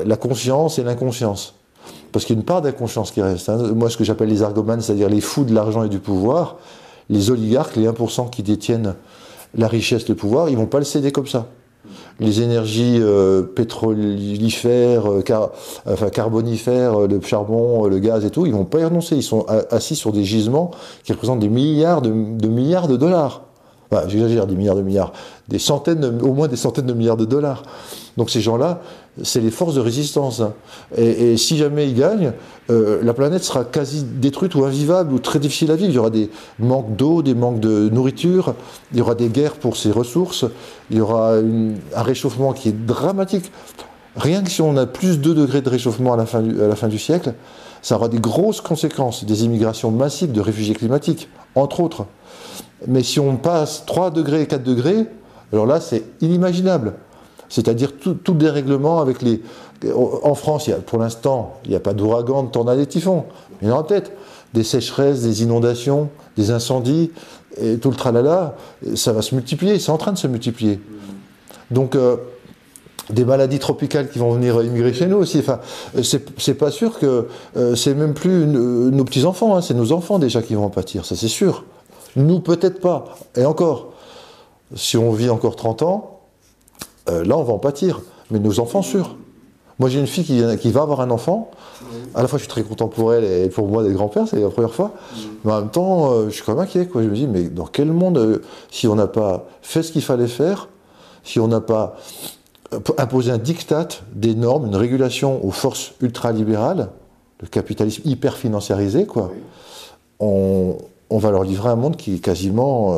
la 0.06 0.18
conscience 0.18 0.78
et 0.78 0.84
l'inconscience. 0.84 1.56
Parce 2.12 2.26
qu'il 2.26 2.36
y 2.36 2.38
a 2.38 2.42
une 2.42 2.46
part 2.46 2.62
d'inconscience 2.62 3.12
qui 3.12 3.22
reste. 3.22 3.50
Hein. 3.50 3.72
Moi, 3.74 3.90
ce 3.90 3.98
que 3.98 4.04
j'appelle 4.04 4.30
les 4.30 4.44
argomanes, 4.44 4.82
c'est-à-dire 4.82 5.10
les 5.10 5.22
fous 5.22 5.46
de 5.46 5.54
l'argent 5.54 5.84
et 5.84 5.90
du 5.90 6.00
pouvoir, 6.00 6.58
les 7.10 7.32
oligarques, 7.32 7.76
les 7.76 7.88
1% 7.88 8.30
qui 8.30 8.44
détiennent 8.44 8.94
la 9.58 9.68
richesse, 9.68 10.08
le 10.08 10.16
pouvoir, 10.16 10.50
ils 10.50 10.54
ne 10.54 10.58
vont 10.58 10.66
pas 10.68 10.80
le 10.80 10.86
céder 10.86 11.12
comme 11.12 11.28
ça 11.28 11.48
les 12.20 12.42
énergies 12.42 12.98
euh, 13.00 13.44
pétrolifères, 13.44 15.12
euh, 15.12 15.22
enfin 15.86 16.10
carbonifères, 16.10 17.02
euh, 17.02 17.08
le 17.08 17.22
charbon, 17.22 17.86
le 17.86 18.00
gaz 18.00 18.26
et 18.26 18.30
tout, 18.30 18.46
ils 18.46 18.54
vont 18.54 18.66
pas 18.66 18.80
y 18.80 18.86
renoncer. 18.86 19.16
Ils 19.16 19.24
sont 19.24 19.46
assis 19.72 19.96
sur 19.96 20.12
des 20.12 20.24
gisements 20.24 20.72
qui 21.04 21.14
représentent 21.14 21.40
des 21.40 21.50
milliards 21.50 22.02
de, 22.02 22.10
milliards 22.48 22.88
de 22.88 22.98
dollars. 22.98 23.45
Enfin 23.96 24.08
j'exagère, 24.08 24.48
des 24.48 24.56
milliards 24.56 24.76
de 24.76 24.82
milliards, 24.82 25.14
des 25.48 25.60
centaines, 25.60 26.20
au 26.22 26.34
moins 26.34 26.48
des 26.48 26.56
centaines 26.56 26.86
de 26.86 26.94
milliards 26.94 27.18
de 27.18 27.26
dollars. 27.26 27.64
Donc 28.18 28.30
ces 28.30 28.42
gens-là, 28.42 28.82
c'est 29.24 29.42
les 29.42 29.52
forces 29.52 29.76
de 29.76 29.82
résistance. 29.82 30.42
Hein. 30.42 30.54
Et, 30.98 31.38
si 31.38 31.58
jamais 31.58 31.88
ils 31.88 31.96
gagnent, 31.96 32.34
euh, 32.70 33.02
la 33.04 33.14
planète 33.14 33.44
sera 33.44 33.64
quasi 33.64 34.04
détruite 34.04 34.56
ou 34.56 34.64
invivable 34.64 35.14
ou 35.14 35.20
très 35.20 35.40
difficile 35.40 35.72
à 35.72 35.76
vivre. 35.76 35.90
Il 35.90 35.96
y 35.96 36.00
aura 36.00 36.10
des 36.10 36.30
manques 36.60 36.96
d'eau, 36.96 37.22
des 37.22 37.36
manques 37.36 37.60
de 37.60 37.90
nourriture, 37.90 38.56
il 38.92 39.00
y 39.00 39.02
aura 39.02 39.16
des 39.16 39.30
guerres 39.30 39.56
pour 39.56 39.78
ses 39.78 39.92
ressources, 39.92 40.46
il 40.92 40.98
y 40.98 41.02
aura 41.02 41.36
un 41.36 42.02
réchauffement 42.02 42.54
qui 42.54 42.70
est 42.70 42.86
dramatique. 42.86 43.52
Rien 44.16 44.44
que 44.44 44.50
si 44.50 44.62
on 44.62 44.78
a 44.78 44.86
plus 44.86 45.20
de 45.20 45.34
2 45.34 45.36
degrés 45.36 45.62
de 45.62 45.70
réchauffement 45.70 46.14
à 46.14 46.18
la, 46.18 46.26
fin 46.26 46.40
à 46.40 46.68
la 46.68 46.76
fin 46.76 46.88
du 46.88 47.00
siècle, 47.00 47.34
ça 47.82 47.96
aura 47.96 48.08
des 48.08 48.20
grosses 48.20 48.62
conséquences, 48.62 49.26
des 49.26 49.44
immigrations 49.44 49.92
massives 49.92 50.32
de 50.32 50.42
réfugiés 50.42 50.74
climatiques, 50.74 51.30
entre 51.54 51.82
autres. 51.82 52.06
Mais 52.88 53.04
si 53.04 53.20
on 53.20 53.38
passe 53.38 53.84
3 53.86 54.12
degrés, 54.12 54.48
4 54.48 54.64
degrés, 54.64 55.06
alors 55.54 55.66
là, 55.66 55.80
c'est 55.80 56.04
inimaginable. 56.22 56.94
C'est-à-dire 57.50 57.98
tout, 57.98 58.14
tout, 58.16 58.34
le 58.34 58.40
dérèglement 58.40 59.00
avec 59.00 59.22
les. 59.22 59.42
En 59.94 60.36
France, 60.36 60.70
a, 60.70 60.76
pour 60.76 61.00
l'instant, 61.00 61.54
il 61.66 61.72
n'y 61.72 61.76
a 61.76 61.80
pas 61.80 61.94
d'ouragan, 61.94 62.44
de 62.44 62.50
tornade 62.50 62.80
et 62.80 62.88
typhon. 62.88 63.26
Il 63.62 63.68
y 63.68 63.72
en 63.72 63.84
peut-être. 63.84 64.12
Des 64.54 64.64
sécheresses, 64.64 65.22
des 65.22 65.44
inondations, 65.44 66.10
des 66.38 66.50
incendies, 66.52 67.12
et 67.58 67.78
tout 67.78 67.90
le 67.90 67.96
tralala, 67.96 68.56
ça 68.96 69.12
va 69.12 69.22
se 69.22 69.36
multiplier, 69.36 69.80
c'est 69.80 69.92
en 69.92 69.98
train 69.98 70.14
de 70.14 70.18
se 70.18 70.28
multiplier. 70.28 70.80
Donc, 71.72 71.96
euh, 71.96 72.16
des 73.10 73.26
maladies 73.26 73.60
tropicales 73.60 74.10
qui 74.10 74.18
vont 74.18 74.32
venir 74.32 74.64
immigrer 74.64 74.94
chez 74.94 75.08
nous 75.08 75.18
aussi. 75.18 75.40
Enfin, 75.40 75.60
c'est 76.02 76.54
pas 76.54 76.72
sûr 76.72 76.98
que 77.00 77.28
euh, 77.58 77.76
c'est 77.76 77.94
même 77.94 78.14
plus 78.14 78.46
nos 78.48 79.04
petits 79.04 79.26
enfants, 79.26 79.56
hein, 79.56 79.62
c'est 79.62 79.74
nos 79.74 79.92
enfants 79.92 80.20
déjà 80.20 80.42
qui 80.42 80.56
vont 80.56 80.66
en 80.66 80.70
pâtir, 80.70 81.06
ça 81.06 81.16
c'est 81.16 81.28
sûr. 81.28 81.66
Nous 82.16 82.40
peut-être 82.40 82.80
pas. 82.80 83.16
Et 83.36 83.46
encore, 83.46 83.94
si 84.76 84.98
on 84.98 85.12
vit 85.12 85.30
encore 85.30 85.56
30 85.56 85.82
ans, 85.84 86.20
euh, 87.10 87.24
là, 87.24 87.38
on 87.38 87.44
va 87.44 87.54
en 87.54 87.60
pâtir. 87.60 88.02
Mais 88.32 88.40
nos 88.40 88.60
enfants, 88.60 88.82
sûrs. 88.82 89.16
Moi, 89.78 89.90
j'ai 89.90 90.00
une 90.00 90.08
fille 90.08 90.24
qui, 90.24 90.72
va 90.72 90.82
avoir 90.82 91.02
un 91.02 91.12
enfant. 91.12 91.52
À 92.14 92.22
la 92.22 92.30
fois, 92.30 92.40
je 92.40 92.44
suis 92.44 92.50
très 92.50 92.64
content 92.64 92.88
pour 92.88 93.14
elle 93.14 93.26
et 93.26 93.50
pour 93.50 93.68
moi, 93.68 93.84
des 93.84 93.92
grands-pères, 93.92 94.26
c'est 94.28 94.40
la 94.40 94.50
première 94.50 94.74
fois. 94.74 94.94
Mais 95.44 95.52
en 95.52 95.60
même 95.60 95.70
temps, 95.70 96.12
euh, 96.12 96.30
je 96.30 96.36
suis 96.36 96.44
quand 96.44 96.54
même 96.54 96.64
inquiet. 96.64 96.88
Quoi. 96.88 97.04
Je 97.04 97.10
me 97.10 97.16
dis, 97.16 97.28
mais 97.28 97.44
dans 97.44 97.66
quel 97.66 97.92
monde, 97.92 98.18
euh, 98.18 98.42
si 98.72 98.88
on 98.88 98.96
n'a 98.96 99.08
pas 99.08 99.48
fait 99.62 99.84
ce 99.84 99.92
qu'il 99.92 100.02
fallait 100.02 100.28
faire, 100.28 100.70
si 101.24 101.40
on 101.42 101.50
n'a 101.50 101.60
pas 101.60 101.98
imposé 102.98 103.32
un 103.32 103.38
diktat, 103.38 103.90
des 104.14 104.34
normes, 104.34 104.68
une 104.68 104.76
régulation 104.76 105.46
aux 105.46 105.52
forces 105.52 105.94
ultralibérales, 106.02 106.90
le 107.42 107.48
capitalisme 107.48 108.02
hyper 108.06 108.38
financiarisé, 108.38 109.06
quoi, 109.06 109.32
on, 110.20 110.78
va 111.12 111.32
leur 111.32 111.44
livrer 111.44 111.70
un 111.70 111.76
monde 111.76 111.98
qui 111.98 112.16
est 112.16 112.20
quasiment 112.20 112.98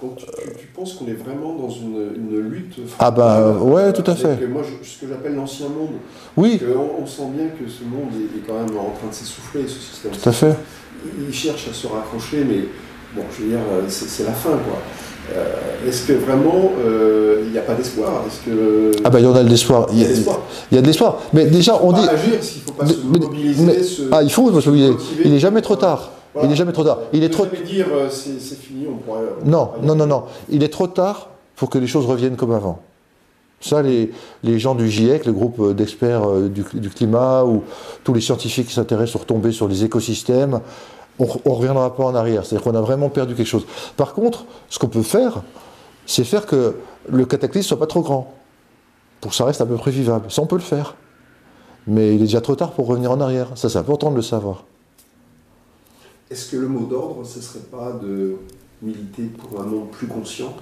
donc 0.00 0.16
tu, 0.16 0.66
penses 0.68 0.94
qu'on 0.94 1.06
est 1.08 1.12
vraiment 1.14 1.54
dans 1.54 1.68
une, 1.68 2.38
lutte 2.38 2.76
Ah 3.00 3.10
bah 3.10 3.56
ouais, 3.60 3.92
tout 3.92 4.08
à 4.08 4.14
fait. 4.14 4.46
moi, 4.46 4.62
ce 4.82 5.00
que 5.00 5.08
j'appelle 5.10 5.34
l'ancien 5.34 5.66
monde. 5.68 5.96
Oui. 6.36 6.60
On, 7.00 7.04
sent 7.04 7.30
bien 7.34 7.48
que 7.48 7.68
ce 7.68 7.82
monde 7.82 8.10
est, 8.14 8.46
quand 8.46 8.54
même 8.54 8.78
en 8.78 8.90
train 8.96 9.08
de 9.10 9.14
s'essouffler, 9.14 9.62
ce 9.62 9.80
système. 9.80 10.12
Tout 10.12 10.28
à 10.28 10.32
fait. 10.32 10.54
Il 11.26 11.34
cherche 11.34 11.68
à 11.68 11.72
se 11.72 11.88
raccrocher, 11.88 12.44
mais 12.44 12.64
bon, 13.16 13.22
je 13.36 13.42
veux 13.42 13.48
dire, 13.50 13.58
c'est 13.88 14.24
la 14.24 14.32
fin, 14.32 14.50
quoi. 14.50 14.78
Euh, 15.34 15.86
est-ce 15.86 16.06
que 16.06 16.14
vraiment 16.14 16.72
euh, 16.82 17.42
il 17.44 17.52
n'y 17.52 17.58
a 17.58 17.62
pas 17.62 17.74
d'espoir? 17.74 18.22
Est-ce 18.26 18.48
que 18.48 18.92
ah 19.04 19.10
bah 19.10 19.20
il 19.20 19.24
y 19.24 19.28
en 19.28 19.34
a 19.34 19.44
de 19.44 19.48
l'espoir. 19.50 19.86
Il, 19.92 19.98
y 19.98 20.04
a 20.04 20.80
de 20.80 20.86
l'espoir. 20.86 21.20
Mais 21.34 21.44
déjà 21.44 21.78
on 21.82 21.92
dit. 21.92 22.08
agir, 22.08 22.40
qu'il 22.40 22.62
faut 22.62 22.72
pas 22.72 22.86
se 22.86 22.96
mobiliser. 22.96 23.82
Ah 24.10 24.22
il 24.22 24.32
faut 24.32 24.48
se 24.58 24.70
mobiliser. 24.70 24.94
Il 25.22 25.32
n'est 25.32 25.38
jamais 25.38 25.60
trop 25.60 25.76
tard. 25.76 26.12
Il 26.42 26.48
n'est 26.48 26.56
jamais 26.56 26.72
trop 26.72 26.84
tard. 26.84 26.98
Il 27.12 27.24
est 27.24 27.30
trop. 27.30 27.46
dire 27.46 27.86
euh, 27.92 28.08
c'est 28.10 28.38
fini, 28.56 28.86
on 28.88 28.96
pourrait. 28.96 29.20
non, 29.44 29.70
non, 29.82 29.94
non, 29.94 30.06
non. 30.06 30.24
Il 30.48 30.62
est 30.62 30.68
trop 30.68 30.86
tard 30.86 31.30
pour 31.56 31.70
que 31.70 31.78
les 31.78 31.86
choses 31.86 32.06
reviennent 32.06 32.36
comme 32.36 32.52
avant. 32.52 32.80
Ça, 33.60 33.82
les, 33.82 34.12
les 34.44 34.58
gens 34.58 34.76
du 34.76 34.88
GIEC, 34.88 35.26
le 35.26 35.32
groupe 35.32 35.74
d'experts 35.74 36.28
euh, 36.28 36.48
du, 36.48 36.90
climat, 36.90 37.44
ou 37.44 37.64
tous 38.04 38.14
les 38.14 38.20
scientifiques 38.20 38.68
qui 38.68 38.74
s'intéressent 38.74 39.14
sont 39.14 39.18
retombés 39.18 39.50
sur 39.50 39.66
les 39.66 39.84
écosystèmes, 39.84 40.60
on 41.18 41.24
ne 41.24 41.50
reviendra 41.52 41.94
pas 41.96 42.04
en 42.04 42.14
arrière. 42.14 42.46
C'est-à-dire 42.46 42.62
qu'on 42.62 42.76
a 42.76 42.80
vraiment 42.80 43.08
perdu 43.08 43.34
quelque 43.34 43.48
chose. 43.48 43.66
Par 43.96 44.14
contre, 44.14 44.44
ce 44.68 44.78
qu'on 44.78 44.88
peut 44.88 45.02
faire, 45.02 45.42
c'est 46.06 46.22
faire 46.22 46.46
que 46.46 46.76
le 47.08 47.26
cataclysme 47.26 47.66
soit 47.68 47.78
pas 47.78 47.86
trop 47.86 48.02
grand, 48.02 48.32
pour 49.20 49.32
que 49.32 49.36
ça 49.36 49.44
reste 49.44 49.60
à 49.60 49.66
peu 49.66 49.74
près 49.74 49.90
vivable. 49.90 50.30
Ça, 50.30 50.40
on 50.42 50.46
peut 50.46 50.56
le 50.56 50.62
faire. 50.62 50.94
Mais 51.88 52.14
il 52.14 52.16
est 52.16 52.26
déjà 52.26 52.40
trop 52.40 52.54
tard 52.54 52.72
pour 52.72 52.86
revenir 52.86 53.10
en 53.10 53.20
arrière. 53.20 53.48
Ça, 53.56 53.68
c'est 53.68 53.78
important 53.78 54.10
de 54.10 54.16
le 54.16 54.22
savoir. 54.22 54.64
Est-ce 56.30 56.50
que 56.50 56.56
le 56.58 56.68
mot 56.68 56.84
d'ordre, 56.84 57.24
ce 57.24 57.38
ne 57.38 57.42
serait 57.42 57.58
pas 57.70 57.92
de 57.92 58.36
militer 58.82 59.22
pour 59.22 59.60
un 59.62 59.64
monde 59.64 59.90
plus 59.90 60.06
conscient? 60.06 60.54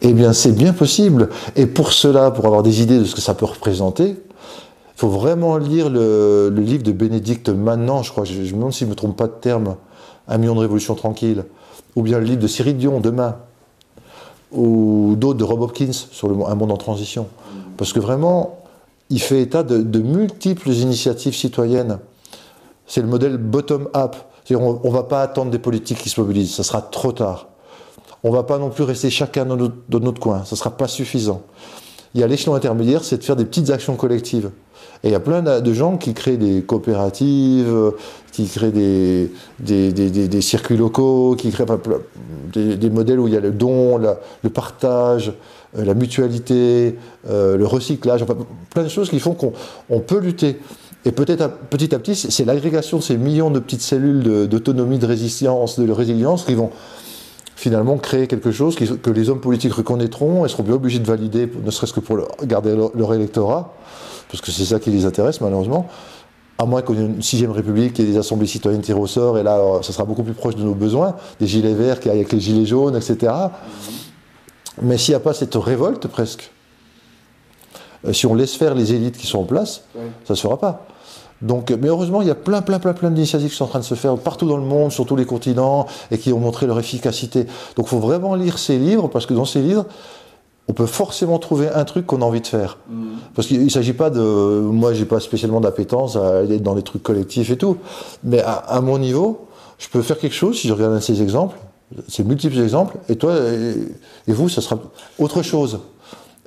Eh 0.00 0.12
bien, 0.12 0.32
c'est 0.32 0.50
bien 0.50 0.72
possible. 0.72 1.28
Et 1.54 1.66
pour 1.66 1.92
cela, 1.92 2.32
pour 2.32 2.46
avoir 2.46 2.64
des 2.64 2.82
idées 2.82 2.98
de 2.98 3.04
ce 3.04 3.14
que 3.14 3.20
ça 3.20 3.34
peut 3.34 3.44
représenter, 3.44 4.08
il 4.08 4.96
faut 4.96 5.08
vraiment 5.08 5.56
lire 5.56 5.88
le, 5.88 6.52
livre 6.56 6.82
de 6.82 6.90
Bénédicte 6.90 7.48
Maintenant, 7.48 8.02
je 8.02 8.10
crois, 8.10 8.24
je, 8.24 8.40
me 8.40 8.50
demande 8.50 8.72
si 8.72 8.80
je 8.80 8.84
ne 8.86 8.90
me 8.90 8.96
trompe 8.96 9.16
pas 9.16 9.28
de 9.28 9.34
terme, 9.40 9.76
Un 10.26 10.38
million 10.38 10.56
de 10.56 10.60
révolutions 10.60 10.96
tranquilles, 10.96 11.44
ou 11.94 12.02
bien 12.02 12.18
le 12.18 12.24
livre 12.24 12.42
de 12.42 12.48
Cyril 12.48 12.76
Dion, 12.76 12.98
Demain, 12.98 13.36
ou 14.50 15.14
d'autres 15.16 15.38
de 15.38 15.44
Rob 15.44 15.60
Hopkins 15.60 15.92
sur 15.92 16.26
le, 16.26 16.34
Un 16.44 16.54
monde 16.56 16.72
en 16.72 16.76
transition. 16.76 17.28
Parce 17.76 17.92
que 17.92 18.00
vraiment, 18.00 18.64
il 19.10 19.20
fait 19.20 19.40
état 19.40 19.62
de, 19.62 19.78
de 19.78 20.00
multiples 20.00 20.70
initiatives 20.70 21.36
citoyennes. 21.36 22.00
C'est 22.88 23.00
le 23.00 23.06
modèle 23.06 23.36
bottom-up. 23.36 24.16
On 24.50 24.80
ne 24.84 24.90
va 24.90 25.04
pas 25.04 25.22
attendre 25.22 25.50
des 25.50 25.58
politiques 25.58 25.98
qui 25.98 26.10
se 26.10 26.20
mobilisent, 26.20 26.54
ça 26.54 26.62
sera 26.62 26.82
trop 26.82 27.12
tard. 27.12 27.48
On 28.22 28.30
ne 28.30 28.34
va 28.34 28.42
pas 28.42 28.58
non 28.58 28.70
plus 28.70 28.84
rester 28.84 29.10
chacun 29.10 29.44
dans 29.44 29.56
notre, 29.56 30.20
coin, 30.20 30.44
ça 30.44 30.54
ne 30.54 30.56
sera 30.56 30.70
pas 30.70 30.88
suffisant. 30.88 31.42
Il 32.14 32.20
y 32.20 32.24
a 32.24 32.26
l'échelon 32.26 32.54
intermédiaire, 32.54 33.04
c'est 33.04 33.18
de 33.18 33.24
faire 33.24 33.36
des 33.36 33.44
petites 33.44 33.70
actions 33.70 33.96
collectives. 33.96 34.50
Et 35.02 35.08
il 35.08 35.10
y 35.10 35.16
a 35.16 35.20
plein 35.20 35.42
de 35.42 35.72
gens 35.72 35.96
qui 35.98 36.14
créent 36.14 36.36
des 36.36 36.62
coopératives, 36.62 37.92
qui 38.32 38.46
créent 38.46 38.72
des, 38.72 40.40
circuits 40.40 40.76
locaux, 40.76 41.36
qui 41.36 41.50
créent 41.50 41.66
des, 42.52 42.90
modèles 42.90 43.20
où 43.20 43.28
il 43.28 43.34
y 43.34 43.36
a 43.36 43.40
le 43.40 43.50
don, 43.50 43.98
le 43.98 44.50
partage, 44.50 45.32
euh, 45.76 45.84
la 45.84 45.94
mutualité, 45.94 46.96
euh, 47.28 47.56
le 47.56 47.66
recyclage, 47.66 48.24
plein 48.70 48.84
de 48.84 48.88
choses 48.88 49.10
qui 49.10 49.18
font 49.18 49.34
qu'on 49.34 50.00
peut 50.00 50.18
lutter. 50.18 50.58
Et 51.06 51.12
peut-être 51.12 51.50
petit 51.70 51.94
à 51.94 51.98
petit, 51.98 52.14
c'est 52.14 52.44
l'agrégation 52.44 52.98
de 52.98 53.02
ces 53.02 53.16
millions 53.16 53.50
de 53.50 53.58
petites 53.58 53.82
cellules 53.82 54.48
d'autonomie, 54.48 54.98
de, 54.98 55.06
résistance, 55.06 55.78
de 55.78 55.90
résilience 55.92 56.44
qui 56.44 56.54
vont 56.54 56.70
finalement 57.56 57.98
créer 57.98 58.26
quelque 58.26 58.50
chose 58.50 58.74
que 58.74 59.10
les 59.10 59.30
hommes 59.30 59.40
politiques 59.40 59.74
reconnaîtront 59.74 60.44
et 60.44 60.48
seront 60.48 60.62
bien 60.62 60.74
obligés 60.74 60.98
de 60.98 61.06
valider, 61.06 61.50
ne 61.62 61.70
serait-ce 61.70 61.92
que 61.92 62.00
pour 62.00 62.26
garder 62.42 62.74
leur, 62.94 63.14
électorat, 63.14 63.74
parce 64.30 64.40
que 64.40 64.50
c'est 64.50 64.64
ça 64.64 64.80
qui 64.80 64.90
les 64.90 65.06
intéresse 65.06 65.40
malheureusement, 65.40 65.88
à 66.58 66.66
moins 66.66 66.82
qu'on 66.82 66.94
ait 66.94 67.04
une 67.04 67.22
sixième 67.22 67.52
république 67.52 67.98
et 68.00 68.04
des 68.04 68.16
assemblées 68.16 68.46
citoyennes 68.46 68.80
tirées 68.80 69.00
au 69.00 69.06
sort, 69.06 69.38
et 69.38 69.42
là, 69.42 69.60
ça 69.82 69.92
sera 69.92 70.04
beaucoup 70.04 70.22
plus 70.22 70.34
proche 70.34 70.56
de 70.56 70.62
nos 70.62 70.74
besoins, 70.74 71.16
des 71.38 71.46
gilets 71.46 71.74
verts 71.74 71.98
avec 72.06 72.32
les 72.32 72.40
gilets 72.40 72.66
jaunes, 72.66 72.96
etc. 72.96 73.32
Mais 74.82 74.98
s'il 74.98 75.12
n'y 75.12 75.16
a 75.16 75.20
pas 75.20 75.34
cette 75.34 75.54
révolte 75.54 76.06
presque, 76.08 76.50
euh, 78.04 78.12
si 78.12 78.26
on 78.26 78.34
laisse 78.34 78.54
faire 78.54 78.74
les 78.74 78.92
élites 78.92 79.16
qui 79.16 79.26
sont 79.26 79.38
en 79.38 79.44
place, 79.44 79.84
ça 79.94 80.00
ne 80.30 80.34
se 80.34 80.42
fera 80.42 80.58
pas. 80.58 80.86
Donc, 81.42 81.70
mais 81.70 81.88
heureusement, 81.88 82.22
il 82.22 82.28
y 82.28 82.30
a 82.30 82.34
plein, 82.34 82.62
plein, 82.62 82.78
plein, 82.78 82.94
plein 82.94 83.10
d'initiatives 83.10 83.50
qui 83.50 83.56
sont 83.56 83.64
en 83.64 83.68
train 83.68 83.78
de 83.80 83.84
se 83.84 83.94
faire 83.94 84.16
partout 84.16 84.46
dans 84.46 84.56
le 84.56 84.64
monde, 84.64 84.92
sur 84.92 85.04
tous 85.04 85.16
les 85.16 85.26
continents, 85.26 85.86
et 86.10 86.18
qui 86.18 86.32
ont 86.32 86.38
montré 86.38 86.66
leur 86.66 86.78
efficacité. 86.78 87.44
Donc, 87.76 87.86
il 87.86 87.88
faut 87.88 87.98
vraiment 87.98 88.34
lire 88.34 88.58
ces 88.58 88.78
livres, 88.78 89.08
parce 89.08 89.26
que 89.26 89.34
dans 89.34 89.44
ces 89.44 89.60
livres, 89.60 89.84
on 90.68 90.72
peut 90.72 90.86
forcément 90.86 91.38
trouver 91.38 91.68
un 91.68 91.84
truc 91.84 92.06
qu'on 92.06 92.22
a 92.22 92.24
envie 92.24 92.40
de 92.40 92.46
faire. 92.46 92.78
Mm. 92.88 93.04
Parce 93.34 93.48
qu'il 93.48 93.62
ne 93.62 93.68
s'agit 93.68 93.92
pas 93.92 94.10
de... 94.10 94.20
Moi, 94.20 94.94
j'ai 94.94 95.04
pas 95.04 95.20
spécialement 95.20 95.60
d'appétence 95.60 96.16
à 96.16 96.38
aller 96.38 96.58
dans 96.58 96.74
les 96.74 96.82
trucs 96.82 97.02
collectifs 97.02 97.50
et 97.50 97.58
tout. 97.58 97.76
Mais 98.22 98.42
à, 98.42 98.80
mon 98.80 98.98
niveau, 98.98 99.46
je 99.78 99.88
peux 99.88 100.02
faire 100.02 100.18
quelque 100.18 100.34
chose, 100.34 100.58
si 100.58 100.68
je 100.68 100.72
regarde 100.72 100.98
ces 101.00 101.20
exemples, 101.20 101.58
ces 102.08 102.24
multiples 102.24 102.58
exemples, 102.60 102.96
et 103.08 103.16
toi 103.16 103.34
et 104.26 104.32
vous, 104.32 104.48
ça 104.48 104.62
sera 104.62 104.78
autre 105.18 105.42
chose. 105.42 105.80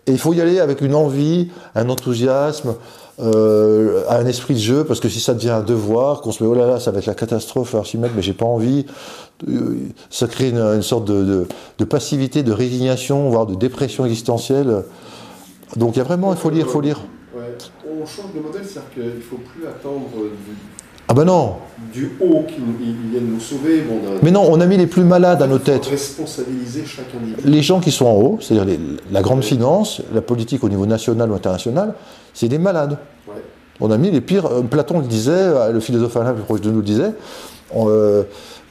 Et 0.08 0.12
il 0.12 0.18
faut 0.18 0.34
y 0.34 0.42
aller 0.42 0.60
avec 0.60 0.82
une 0.82 0.96
envie, 0.96 1.50
un 1.76 1.90
enthousiasme, 1.90 2.76
euh, 3.20 4.04
un 4.10 4.26
esprit 4.28 4.54
de 4.54 4.60
jeu, 4.60 4.84
parce 4.84 5.00
que 5.00 5.10
si 5.10 5.20
ça 5.20 5.34
devient 5.34 5.50
un 5.50 5.62
devoir, 5.62 6.22
qu'on 6.22 6.32
se 6.32 6.44
met 6.44 6.50
oh 6.50 6.54
là 6.54 6.68
là, 6.68 6.80
ça 6.80 6.92
va 6.92 7.00
être 7.00 7.08
la 7.08 7.16
catastrophe, 7.16 7.74
Archimède, 7.74 8.12
mais 8.16 8.22
j'ai 8.22 8.34
pas 8.34 8.46
envie, 8.46 8.86
euh, 9.48 9.76
ça 10.10 10.28
crée 10.28 10.50
une, 10.50 10.82
sorte 10.84 11.06
de, 11.06 11.48
passivité, 11.90 12.44
de 12.44 12.52
résignation, 12.52 13.30
voire 13.30 13.48
de 13.48 13.56
dépression 13.56 14.06
existentielle. 14.06 14.84
Donc 15.76 15.96
il 15.96 15.98
y 15.98 16.02
a 16.02 16.06
vraiment, 16.06 16.32
il 16.32 16.38
faut 16.38 16.50
lire, 16.50 16.66
il 16.68 16.72
faut 16.72 16.82
lire. 16.82 17.00
On 17.90 18.06
change 18.06 18.34
de 18.36 18.40
modèle, 18.40 18.64
c'est-à-dire 18.64 18.94
qu'il 18.94 19.04
ne 19.04 19.22
faut 19.22 19.38
plus 19.38 19.66
attendre 19.66 20.06
ah 21.08 21.14
ben 21.14 21.26
non 21.26 21.56
Du 21.94 22.12
haut 22.20 22.44
qui 22.48 22.56
viennent 23.12 23.32
nous 23.34 23.40
sauver. 23.40 23.84
Mais 24.22 24.32
non, 24.32 24.46
on 24.50 24.60
a 24.60 24.66
mis 24.66 24.78
les 24.78 24.88
plus 24.88 25.04
malades 25.04 25.42
à 25.42 25.48
nos 25.48 25.60
têtes. 25.60 25.86
Responsabiliser 25.86 26.86
chaque 26.86 27.14
individu. 27.16 27.48
Les 27.48 27.62
gens 27.62 27.80
qui 27.80 27.92
sont 27.92 28.06
en 28.06 28.16
haut, 28.16 28.38
c'est-à-dire 28.42 28.78
la 29.12 29.22
grande 29.22 29.44
finance, 29.44 30.02
la 30.14 30.22
politique 30.22 30.64
au 30.64 30.70
niveau 30.70 30.86
national 30.86 31.32
ou 31.32 31.36
international, 31.36 31.94
c'est 32.34 32.50
des 32.50 32.60
malades. 32.60 32.98
On 33.80 33.92
a 33.92 33.98
mis 33.98 34.10
les 34.10 34.22
pires. 34.22 34.48
Euh, 34.48 34.62
Platon 34.64 35.00
le 35.00 35.06
disait, 35.06 35.32
euh, 35.32 35.72
le 35.72 35.80
philosophe 35.80 36.18
Alain 36.18 36.34
plus 36.34 36.44
proche 36.44 36.62
de 36.62 36.72
nous 36.72 36.78
le 36.78 36.84
disait. 36.84 37.12
Euh, 37.76 38.24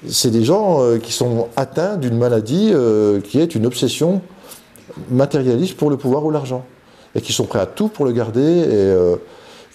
c'est 0.08 0.30
des 0.30 0.44
gens 0.44 0.82
euh, 0.82 0.98
qui 0.98 1.12
sont 1.12 1.48
atteints 1.56 1.96
d'une 1.96 2.16
maladie 2.16 2.70
euh, 2.72 3.20
qui 3.20 3.40
est 3.40 3.54
une 3.54 3.66
obsession 3.66 4.20
matérialiste 5.10 5.76
pour 5.76 5.90
le 5.90 5.96
pouvoir 5.96 6.24
ou 6.24 6.30
l'argent. 6.30 6.64
Et 7.14 7.20
qui 7.20 7.32
sont 7.32 7.44
prêts 7.44 7.60
à 7.60 7.66
tout 7.66 7.88
pour 7.88 8.04
le 8.04 8.12
garder 8.12 8.42
et 8.42 8.94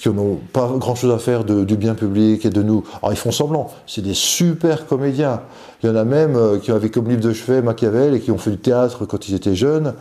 qui 0.02 0.10
n'ont 0.10 0.40
pas 0.52 0.68
grand-chose 0.78 1.14
à 1.14 1.20
faire 1.20 1.44
du 1.44 1.78
bien 1.78 1.94
public 1.94 2.46
et 2.46 2.50
de 2.50 2.64
nous. 2.64 2.84
Alors 3.02 3.14
ils 3.14 3.18
font 3.18 3.32
semblant, 3.32 3.72
c'est 3.86 4.02
des 4.02 4.16
super 4.16 4.88
comédiens. 4.88 5.42
Il 5.84 5.90
y 5.90 5.92
en 5.92 5.96
a 5.96 6.04
même 6.04 6.60
qui 6.62 6.72
avaient 6.72 6.90
comme 6.90 7.08
livre 7.08 7.22
de 7.22 7.34
chevet 7.34 7.62
Machiavel 7.62 8.16
et 8.16 8.20
qui 8.20 8.32
ont 8.32 8.38
fait 8.38 8.52
du 8.52 8.58
théâtre 8.58 9.06
quand 9.06 9.30
ils 9.30 9.36
étaient 9.36 9.56
jeunes 9.56 9.94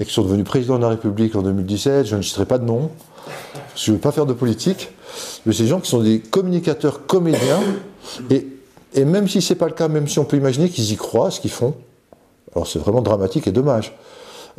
et 0.00 0.04
qui 0.04 0.12
sont 0.12 0.22
devenus 0.22 0.46
présidents 0.46 0.76
de 0.76 0.82
la 0.82 0.88
République 0.88 1.36
en 1.36 1.42
2017. 1.42 2.06
Je 2.06 2.16
ne 2.16 2.22
citerai 2.22 2.46
pas 2.46 2.58
de 2.58 2.64
nom, 2.64 2.90
je 3.76 3.90
ne 3.90 3.96
veux 3.96 4.00
pas 4.00 4.12
faire 4.12 4.26
de 4.26 4.32
politique, 4.32 4.90
mais 5.44 5.52
ces 5.52 5.66
gens 5.66 5.80
qui 5.80 5.90
sont 5.90 6.02
des 6.02 6.20
communicateurs 6.20 7.06
comédiens 7.06 7.60
et 8.30 8.46
et 8.94 9.04
même 9.04 9.28
si 9.28 9.40
ce 9.40 9.52
n'est 9.52 9.58
pas 9.58 9.66
le 9.66 9.72
cas, 9.72 9.88
même 9.88 10.06
si 10.06 10.18
on 10.18 10.24
peut 10.24 10.36
imaginer 10.36 10.68
qu'ils 10.68 10.92
y 10.92 10.96
croient, 10.96 11.30
ce 11.30 11.40
qu'ils 11.40 11.50
font, 11.50 11.74
alors 12.54 12.66
c'est 12.66 12.78
vraiment 12.78 13.00
dramatique 13.00 13.46
et 13.46 13.52
dommage. 13.52 13.96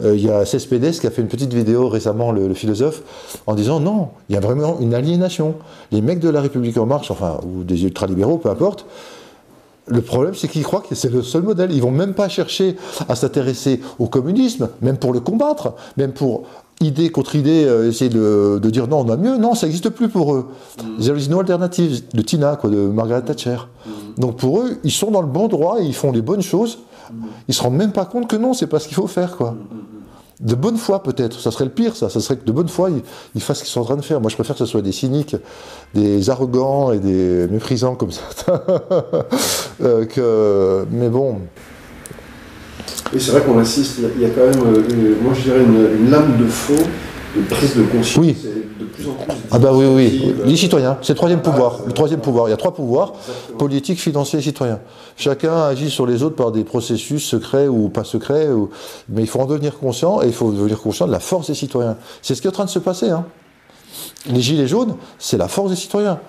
Euh, 0.02 0.16
il 0.16 0.24
y 0.24 0.30
a 0.30 0.46
Cespedes 0.46 0.92
qui 1.00 1.08
a 1.08 1.12
fait 1.12 1.22
une 1.22 1.28
petite 1.28 1.54
vidéo 1.54 1.88
récemment, 1.88 2.32
le, 2.32 2.54
philosophe, 2.54 3.02
en 3.46 3.56
disant 3.56 3.80
non, 3.80 4.10
il 4.30 4.36
y 4.36 4.38
a 4.38 4.42
vraiment 4.42 4.80
une 4.80 4.94
aliénation. 4.94 5.56
Les 5.92 6.02
mecs 6.02 6.20
de 6.20 6.30
la 6.30 6.42
République 6.42 6.78
en 6.78 6.86
marche, 6.86 7.12
enfin, 7.12 7.40
ou 7.44 7.64
des 7.64 7.84
ultralibéraux, 7.84 8.38
peu 8.38 8.50
importe, 8.50 8.86
le 9.86 10.02
problème, 10.02 10.34
c'est 10.34 10.48
qu'ils 10.48 10.64
croient 10.64 10.82
que 10.88 10.96
c'est 10.96 11.12
le 11.12 11.22
seul 11.22 11.44
modèle. 11.44 11.72
Ils 11.74 11.82
vont 11.82 11.92
même 11.92 12.14
pas 12.14 12.30
chercher 12.30 12.78
à 13.10 13.16
s'intéresser 13.16 13.82
au 14.00 14.08
communisme, 14.08 14.70
même 14.82 14.98
pour 14.98 15.12
le 15.12 15.20
combattre, 15.20 15.74
même 15.98 16.14
pour 16.14 16.44
idée 16.80 17.10
contre 17.10 17.36
idée, 17.36 17.66
euh, 17.66 17.90
essayer 17.90 18.10
de, 18.10 18.60
dire 18.70 18.88
non, 18.88 19.00
on 19.00 19.10
a 19.10 19.18
mieux. 19.18 19.38
Non, 19.38 19.56
ça 19.56 19.66
n'existe 19.66 19.90
plus 19.90 20.10
pour 20.10 20.36
eux. 20.36 20.48
Mm. 20.78 21.02
There 21.02 21.18
is 21.18 21.30
no 21.30 21.40
alternative, 21.40 22.02
de 22.14 22.22
Tina, 22.22 22.56
quoi, 22.56 22.70
de 22.70 22.78
Margaret 22.78 23.24
Thatcher. 23.24 23.58
Mm. 23.86 24.22
Donc 24.22 24.38
pour 24.38 24.60
eux, 24.60 24.78
ils 24.84 24.92
sont 24.92 25.12
dans 25.12 25.22
le 25.22 25.28
bon 25.28 25.48
droit 25.48 25.82
et 25.82 25.86
ils 25.86 25.94
font 25.94 26.12
les 26.12 26.22
bonnes 26.22 26.42
choses. 26.42 26.80
Ils 27.48 27.54
se 27.54 27.62
rendent 27.62 27.76
même 27.76 27.92
pas 27.92 28.06
compte 28.06 28.28
que 28.28 28.36
non, 28.36 28.54
c'est 28.54 28.68
pas 28.68 28.80
ce 28.80 28.88
qu'il 28.88 28.96
faut 28.96 29.08
faire, 29.08 29.38
quoi. 29.38 29.56
De 30.40 30.56
bonne 30.56 30.78
foi, 30.78 31.04
peut-être. 31.04 31.40
Ça 31.40 31.52
serait 31.52 31.66
le 31.66 31.72
pire, 31.72 31.96
ça. 31.96 32.10
Ça 32.10 32.20
serait 32.20 32.38
que 32.38 32.46
de 32.46 32.52
bonne 32.52 32.68
foi, 32.68 32.90
ils, 33.36 33.42
fassent 33.42 33.60
ce 33.60 33.64
qu'ils 33.64 33.72
sont 33.72 33.82
en 33.82 33.86
train 33.86 33.96
de 33.96 34.02
faire. 34.02 34.20
Moi, 34.20 34.30
je 34.30 34.36
préfère 34.36 34.56
que 34.56 34.60
ce 34.60 34.66
soit 34.66 34.82
des 34.82 34.92
cyniques, 34.92 35.36
des 35.94 36.30
arrogants 36.30 36.92
et 36.92 37.00
des 37.00 37.48
méprisants 37.48 37.96
comme 37.96 38.12
ça. 38.12 38.24
Euh. 39.82 40.86
Mais 40.92 41.10
bon. 41.10 41.40
Et 43.14 43.20
c'est 43.20 43.32
vrai 43.32 43.42
qu'on 43.42 43.60
assiste, 43.60 44.00
il 44.16 44.22
y 44.22 44.26
a 44.26 44.30
quand 44.30 44.46
même, 44.46 44.76
euh, 44.76 45.16
moi 45.22 45.34
je 45.34 45.42
dirais, 45.42 45.64
une, 45.64 46.10
lame 46.10 46.38
de 46.38 46.48
fond 46.48 46.82
de 47.36 47.42
prise 47.42 47.76
de 47.76 47.84
conscience. 47.84 48.18
Oui. 48.18 48.36
De 48.80 48.86
plus 48.86 49.08
en 49.08 49.14
plus 49.14 49.34
ah 49.52 49.60
bah 49.60 49.70
oui, 49.72 49.86
oui, 49.86 50.36
les 50.46 50.58
citoyens, 50.58 50.98
c'est 51.02 51.14
le 51.14 51.18
troisième 51.18 51.42
pouvoir. 51.42 51.82
Le 51.86 51.94
troisième 51.94 52.22
pouvoir, 52.22 52.48
il 52.48 52.52
y 52.52 52.54
a 52.54 52.58
trois 52.58 52.74
pouvoirs, 52.74 53.14
politique, 53.60 54.00
financier 54.00 54.40
et 54.40 54.42
citoyen. 54.42 54.80
Chacun 55.16 55.56
agit 55.56 55.92
sur 55.92 56.08
les 56.08 56.24
autres 56.24 56.36
par 56.36 56.52
des 56.52 56.64
processus 56.64 57.24
secrets 57.24 57.68
ou 57.68 57.90
pas 57.90 58.04
secrets, 58.04 58.48
mais 59.10 59.22
il 59.22 59.28
faut 59.28 59.40
en 59.40 59.46
devenir 59.46 59.78
conscient 59.78 60.22
et 60.22 60.28
il 60.28 60.34
faut 60.34 60.52
devenir 60.52 60.82
conscient 60.82 61.06
de 61.06 61.12
la 61.12 61.20
force 61.20 61.48
des 61.48 61.54
citoyens. 61.54 61.98
C'est 62.22 62.34
ce 62.34 62.42
qui 62.42 62.48
est 62.48 62.50
en 62.50 62.54
train 62.54 62.66
de 62.66 62.70
se 62.70 62.80
passer. 62.80 63.10
Hein. 63.10 63.26
Les 64.28 64.42
gilets 64.42 64.68
jaunes, 64.68 64.96
c'est 65.20 65.38
la 65.38 65.48
force 65.48 65.70
des 65.70 65.76
citoyens, 65.76 66.20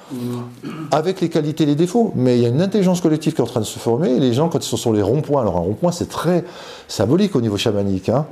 avec 0.90 1.20
les 1.20 1.28
qualités 1.28 1.62
et 1.62 1.66
les 1.66 1.76
défauts. 1.76 2.12
Mais 2.16 2.36
il 2.36 2.42
y 2.42 2.46
a 2.46 2.48
une 2.48 2.60
intelligence 2.60 3.00
collective 3.00 3.34
qui 3.34 3.40
est 3.40 3.44
en 3.44 3.46
train 3.46 3.60
de 3.60 3.64
se 3.64 3.78
former. 3.78 4.10
Et 4.10 4.20
les 4.20 4.32
gens, 4.32 4.48
quand 4.48 4.58
ils 4.58 4.68
sont 4.68 4.76
sur 4.76 4.92
les 4.92 5.02
ronds-points, 5.02 5.40
alors 5.40 5.56
un 5.56 5.60
rond-point, 5.60 5.92
c'est 5.92 6.08
très 6.08 6.44
symbolique 6.88 7.36
au 7.36 7.40
niveau 7.40 7.56
chamanique. 7.56 8.08
Hein. 8.08 8.26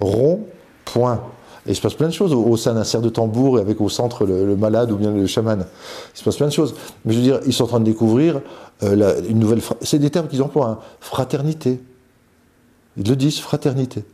Rond-point. 0.00 1.20
Et 1.68 1.72
il 1.72 1.76
se 1.76 1.82
passe 1.82 1.94
plein 1.94 2.08
de 2.08 2.12
choses 2.14 2.32
au, 2.32 2.56
sein 2.56 2.72
d'un 2.72 2.82
cerf 2.82 3.02
de 3.02 3.10
tambour 3.10 3.58
et 3.58 3.60
avec 3.60 3.82
au 3.82 3.90
centre 3.90 4.24
le, 4.24 4.56
malade 4.56 4.90
ou 4.90 4.96
bien 4.96 5.10
le 5.10 5.26
chaman. 5.26 5.66
Il 6.14 6.18
se 6.18 6.24
passe 6.24 6.36
plein 6.36 6.46
de 6.46 6.52
choses. 6.52 6.74
Mais 7.04 7.12
je 7.12 7.18
veux 7.18 7.24
dire, 7.24 7.40
ils 7.44 7.52
sont 7.52 7.64
en 7.64 7.66
train 7.66 7.80
de 7.80 7.84
découvrir 7.84 8.40
euh, 8.82 9.20
une 9.28 9.38
nouvelle. 9.38 9.60
C'est 9.82 9.98
des 9.98 10.08
termes 10.08 10.28
qu'ils 10.28 10.42
emploient 10.42 10.66
hein. 10.66 10.78
fraternité. 10.98 11.78
Ils 12.98 13.08
le 13.08 13.16
disent, 13.16 13.38
fraternité. 13.38 14.04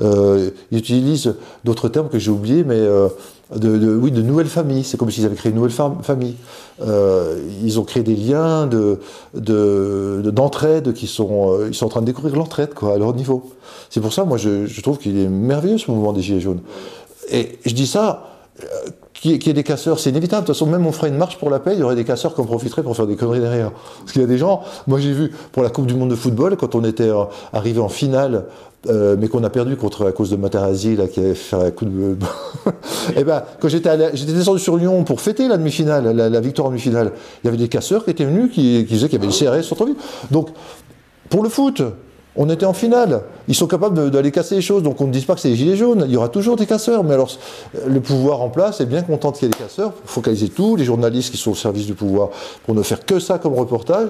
Euh, 0.00 0.50
ils 0.70 0.78
utilisent 0.78 1.34
d'autres 1.64 1.88
termes 1.88 2.08
que 2.08 2.18
j'ai 2.18 2.30
oubliés, 2.30 2.64
mais 2.64 2.78
euh, 2.78 3.08
de, 3.54 3.94
oui, 3.94 4.10
de 4.10 4.22
nouvelles 4.22 4.48
familles. 4.48 4.84
C'est 4.84 4.96
comme 4.96 5.10
s'ils 5.10 5.24
avaient 5.24 5.36
créé 5.36 5.50
une 5.50 5.56
nouvelle 5.56 5.92
famille. 6.02 6.34
Euh, 6.82 7.38
ils 7.62 7.78
ont 7.78 7.84
créé 7.84 8.02
des 8.02 8.16
liens 8.16 8.66
de, 8.66 8.98
d'entraide 9.34 10.92
qui 10.92 11.06
sont, 11.06 11.66
ils 11.66 11.74
sont 11.74 11.86
en 11.86 11.90
train 11.90 12.00
de 12.00 12.06
découvrir 12.06 12.36
l'entraide 12.36 12.74
quoi, 12.74 12.94
à 12.94 12.98
leur 12.98 13.14
niveau. 13.14 13.52
C'est 13.88 14.00
pour 14.00 14.12
ça, 14.12 14.24
moi, 14.24 14.36
je, 14.36 14.66
je 14.66 14.80
trouve 14.80 14.98
qu'il 14.98 15.18
est 15.18 15.28
merveilleux 15.28 15.78
ce 15.78 15.90
mouvement 15.90 16.12
des 16.12 16.22
Gilets 16.22 16.40
jaunes. 16.40 16.60
Et 17.30 17.58
je 17.64 17.74
dis 17.74 17.86
ça, 17.86 18.30
qu'il 19.24 19.46
y, 19.46 19.50
ait 19.50 19.54
des 19.54 19.62
casseurs, 19.62 19.98
c'est 19.98 20.10
inévitable. 20.10 20.42
De 20.42 20.46
toute 20.46 20.54
façon, 20.54 20.66
même 20.66 20.86
on 20.86 20.92
ferait 20.92 21.08
une 21.08 21.16
marche 21.16 21.38
pour 21.38 21.48
la 21.48 21.58
paix, 21.58 21.72
il 21.72 21.80
y 21.80 21.82
aurait 21.82 21.94
des 21.94 22.04
casseurs 22.04 22.34
qui 22.34 22.40
en 22.42 22.44
profiteraient 22.44 22.82
pour 22.82 22.94
faire 22.94 23.06
des 23.06 23.16
conneries 23.16 23.40
derrière. 23.40 23.72
Parce 24.00 24.12
qu'il 24.12 24.20
y 24.20 24.24
a 24.24 24.28
des 24.28 24.36
gens, 24.36 24.60
moi 24.86 25.00
j'ai 25.00 25.12
vu 25.12 25.32
pour 25.52 25.62
la 25.62 25.70
Coupe 25.70 25.86
du 25.86 25.94
Monde 25.94 26.10
de 26.10 26.14
football, 26.14 26.56
quand 26.56 26.74
on 26.74 26.84
était 26.84 27.08
euh, 27.08 27.24
arrivé 27.52 27.80
en 27.80 27.88
finale, 27.88 28.44
euh, 28.86 29.16
mais 29.18 29.28
qu'on 29.28 29.42
a 29.42 29.48
perdu 29.48 29.76
contre 29.76 30.06
à 30.06 30.12
cause 30.12 30.28
de 30.28 30.36
Matarazzi 30.36 30.94
là 30.94 31.06
qui 31.06 31.20
avait 31.20 31.34
fait 31.34 31.56
un 31.56 31.70
coup 31.70 31.86
de. 31.86 32.16
et 32.66 33.14
eh 33.16 33.24
ben 33.24 33.42
quand 33.58 33.68
j'étais 33.68 34.14
j'étais 34.14 34.34
descendu 34.34 34.58
sur 34.58 34.76
Lyon 34.76 35.04
pour 35.04 35.22
fêter 35.22 35.48
la 35.48 35.56
demi-finale, 35.56 36.14
la, 36.14 36.40
victoire 36.40 36.66
en 36.66 36.70
demi-finale, 36.70 37.12
il 37.42 37.46
y 37.46 37.48
avait 37.48 37.56
des 37.56 37.68
casseurs 37.68 38.04
qui 38.04 38.10
étaient 38.10 38.26
venus 38.26 38.50
qui, 38.52 38.84
qui 38.86 38.92
disaient 38.92 39.08
qu'il 39.08 39.18
y 39.18 39.24
avait 39.24 39.32
le 39.32 39.60
CRS 39.60 39.64
sur 39.64 39.82
ville. 39.86 39.96
Donc 40.30 40.50
pour 41.30 41.42
le 41.42 41.48
foot, 41.48 41.82
on 42.36 42.48
était 42.50 42.66
en 42.66 42.72
finale. 42.72 43.22
Ils 43.48 43.54
sont 43.54 43.66
capables 43.66 44.10
d'aller 44.10 44.30
casser 44.30 44.56
les 44.56 44.62
choses. 44.62 44.82
Donc 44.82 45.00
on 45.00 45.06
ne 45.06 45.12
dit 45.12 45.24
pas 45.24 45.34
que 45.34 45.40
c'est 45.40 45.50
les 45.50 45.56
gilets 45.56 45.76
jaunes. 45.76 46.04
Il 46.06 46.12
y 46.12 46.16
aura 46.16 46.28
toujours 46.28 46.56
des 46.56 46.66
casseurs. 46.66 47.04
Mais 47.04 47.14
alors, 47.14 47.30
le 47.86 48.00
pouvoir 48.00 48.40
en 48.40 48.50
place 48.50 48.80
est 48.80 48.86
bien 48.86 49.02
content 49.02 49.32
qu'il 49.32 49.44
y 49.44 49.46
ait 49.46 49.52
des 49.52 49.58
casseurs 49.58 49.92
focaliser 50.04 50.48
tout. 50.48 50.76
Les 50.76 50.84
journalistes 50.84 51.30
qui 51.30 51.36
sont 51.36 51.52
au 51.52 51.56
service 51.56 51.86
du 51.86 51.94
pouvoir 51.94 52.30
pour 52.64 52.74
ne 52.74 52.82
faire 52.82 53.04
que 53.04 53.18
ça 53.18 53.38
comme 53.38 53.54
reportage. 53.54 54.08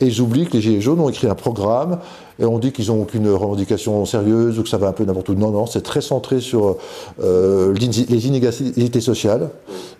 Et 0.00 0.06
ils 0.06 0.20
oublient 0.20 0.46
que 0.46 0.54
les 0.54 0.62
Gilets 0.62 0.80
jaunes 0.80 1.00
ont 1.00 1.08
écrit 1.08 1.26
un 1.26 1.34
programme 1.34 1.98
et 2.38 2.44
on 2.44 2.58
dit 2.58 2.72
qu'ils 2.72 2.86
n'ont 2.86 3.02
aucune 3.02 3.28
revendication 3.28 4.04
sérieuse 4.06 4.58
ou 4.58 4.62
que 4.62 4.68
ça 4.68 4.78
va 4.78 4.88
un 4.88 4.92
peu 4.92 5.04
n'importe 5.04 5.28
où. 5.28 5.34
Non, 5.34 5.50
non, 5.50 5.66
c'est 5.66 5.82
très 5.82 6.00
centré 6.00 6.40
sur 6.40 6.78
euh, 7.22 7.74
les 7.74 8.26
inégalités 8.26 9.00
sociales 9.00 9.50